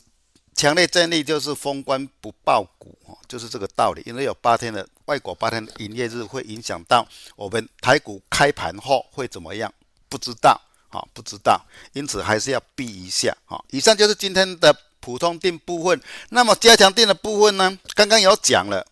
[0.54, 4.02] 强烈建议就是封关不爆股哦，就是这个道理。
[4.06, 7.04] 因为有八天的外国八天的营业日，会影响到
[7.34, 9.74] 我们台股开盘后会怎么样？
[10.12, 10.60] 不知道，
[10.90, 11.58] 好，不知道，
[11.94, 13.64] 因此还是要避一下，好。
[13.70, 15.98] 以上就是今天的普通电部分。
[16.28, 17.78] 那么加强电的部分呢？
[17.94, 18.86] 刚刚有讲了，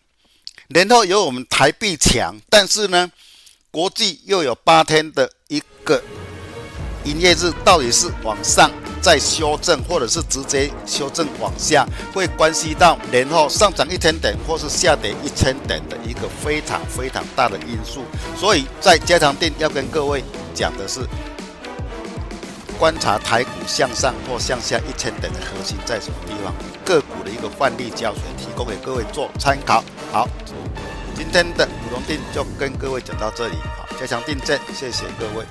[0.69, 3.11] 然后有我们台币强，但是呢，
[3.69, 6.03] 国际又有八天的一个
[7.05, 8.69] 营业日到底是往上
[9.01, 18.03] 再修正，或者是直接修正往下，会关系到年后上涨一千点或是下跌一千点的一个非常非常大的因素。
[18.37, 20.23] 所以在加强錠要跟各位
[20.53, 20.99] 讲的是，
[22.77, 26.53] 观察台股向上或向下一千点的核心在什么地方，
[26.85, 29.83] 个股的一个范例教学提供给各位做参考。
[30.11, 30.27] 好。
[31.13, 35.45] 今天的舞龙定就跟各位讲到这里，好，加强定正，谢谢各位。